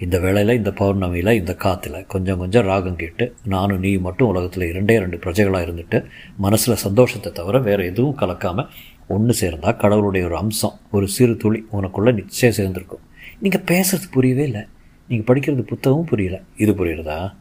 இந்த 0.00 0.18
வேளையில் 0.18 0.56
இந்த 0.56 0.70
பௌர்ணமியில் 0.70 1.32
இந்த 1.32 1.56
காற்றுல 1.58 2.06
கொஞ்சம் 2.06 2.38
கொஞ்சம் 2.38 2.64
ராகம் 2.64 2.96
கேட்டு 2.96 3.34
நானும் 3.44 3.78
நீ 3.78 3.96
மட்டும் 3.96 4.28
உலகத்தில் 4.28 4.68
இரண்டே 4.68 4.98
ரெண்டு 4.98 5.16
பிரஜைகளாக 5.16 5.64
இருந்துட்டு 5.64 6.04
மனசில் 6.36 6.74
சந்தோஷத்தை 6.74 7.32
தவிர 7.32 7.58
வேறு 7.58 7.84
எதுவும் 7.84 8.18
கலக்காமல் 8.18 8.68
ஒன்று 9.06 9.34
சேர்ந்தால் 9.34 9.76
கடவுளுடைய 9.76 10.26
ஒரு 10.26 10.36
அம்சம் 10.36 10.78
ஒரு 10.90 11.08
சிறு 11.08 11.36
துளி 11.36 11.64
உனக்குள்ளே 11.72 12.14
நிச்சயம் 12.14 12.54
சேர்ந்துருக்கும். 12.54 13.02
நீங்கள் 13.38 13.62
பேசுறது 13.62 14.10
புரியவே 14.10 14.42
இல்லை. 14.42 14.60
நீங்கள் 15.08 15.36
படிக்கிறது 15.36 15.64
புத்தகமும் 15.66 16.06
புரியல. 16.06 16.42
இது 16.56 16.72
புரியுறதா? 16.72 17.32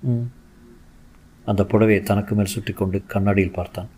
ம். 0.00 0.30
அந்த 1.44 1.66
புடவையை 1.68 2.02
தனக்கு 2.02 2.34
மேல் 2.34 2.44
சுட்டி 2.44 2.72
கொண்டு 2.72 3.02
கண்ணாடியில் 3.06 3.52
பார்த்தான். 3.52 3.88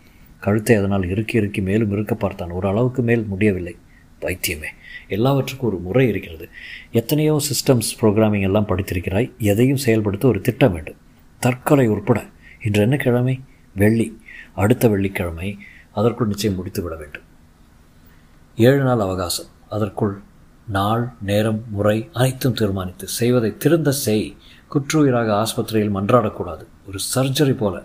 கழுத்தை 0.40 0.76
அதனால் 0.76 1.08
இறுக்கி 1.08 1.36
இறுக்கி 1.36 1.60
மேலும் 1.60 1.92
இருக்க 1.92 2.14
பார்த்தான். 2.14 2.50
ஒரு 2.50 2.68
அளவுக்கு 2.68 3.02
மேல் 3.02 3.24
முடியவில்லை. 3.24 3.76
வைத்தியமே. 4.20 4.70
எல்லாவற்றுக்கும் 5.08 5.68
ஒரு 5.68 5.78
முறை 5.78 6.08
இருக்கிறது. 6.08 6.48
எத்தனையோ 6.92 7.40
சிஸ்டம்ஸ் 7.50 7.98
ப்ரோக்ராமிங் 8.00 8.40
எல்லாம் 8.40 8.66
படித்திருக்கிறாய் 8.66 9.36
எதையும் 9.38 9.76
செயல்படுத்த 9.76 10.28
ஒரு 10.28 10.40
திட்டம் 10.40 10.72
வேண்டும். 10.72 10.96
தற்கொலை 11.38 11.86
உட்பட. 11.86 12.24
இன்று 12.62 12.82
என்ன 12.82 12.96
கிழமை? 12.96 13.40
வெள்ளி. 13.74 14.18
அடுத்த 14.54 14.88
வெள்ளிக்கிழமை 14.88 15.58
அதற்குள் 15.92 16.26
நிச்சயம் 16.26 16.56
முடித்து 16.56 16.82
விட 16.82 16.96
வேண்டும். 16.96 17.22
ஏழு 18.56 18.82
நாள் 18.82 19.00
அவகாசம். 19.00 19.46
அதற்குள் 19.68 20.20
நாள் 20.68 21.12
நேரம் 21.20 21.64
முறை 21.70 22.08
அனைத்தும் 22.12 22.54
தீர்மானித்து 22.54 23.08
செய்வதை 23.08 23.56
திருந்த 23.56 23.90
செய். 23.90 24.36
குற்றுயிராக 24.74 25.30
ஆஸ்பத்திரியில் 25.30 25.94
மன்றாடக்கூடாது. 25.94 26.64
ஒரு 26.86 26.98
சர்ஜரி 27.14 27.56
போல 27.56 27.82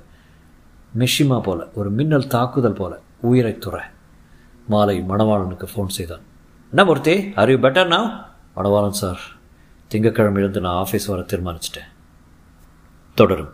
மிஷிமா 0.97 1.41
போல 1.41 1.67
ஒரு 1.73 1.89
மின்னல் 1.89 2.27
தாக்குதல் 2.27 2.73
போல 2.73 2.99
உயிரை 3.21 3.57
துற. 3.59 3.79
மாலை 4.67 5.01
மணவாளனுக்கு 5.01 5.67
ஃபோன் 5.75 5.87
செய்தான். 5.87 6.19
என்ன 6.71 6.83
மூர்த்தி 6.85 7.33
ஆர் 7.35 7.49
யூ 7.49 7.57
பெட்டர் 7.57 7.87
நான் 7.87 8.09
மணவாளன் 8.55 8.99
சார் 9.01 9.19
திங்கக்கிழமையிலிருந்து 9.91 10.59
நான் 10.59 10.85
ஆஃபீஸ் 10.85 11.07
வர 11.07 11.21
தீர்மானிச்சிட்டேன். 11.21 11.87
தொடரும். 13.15 13.53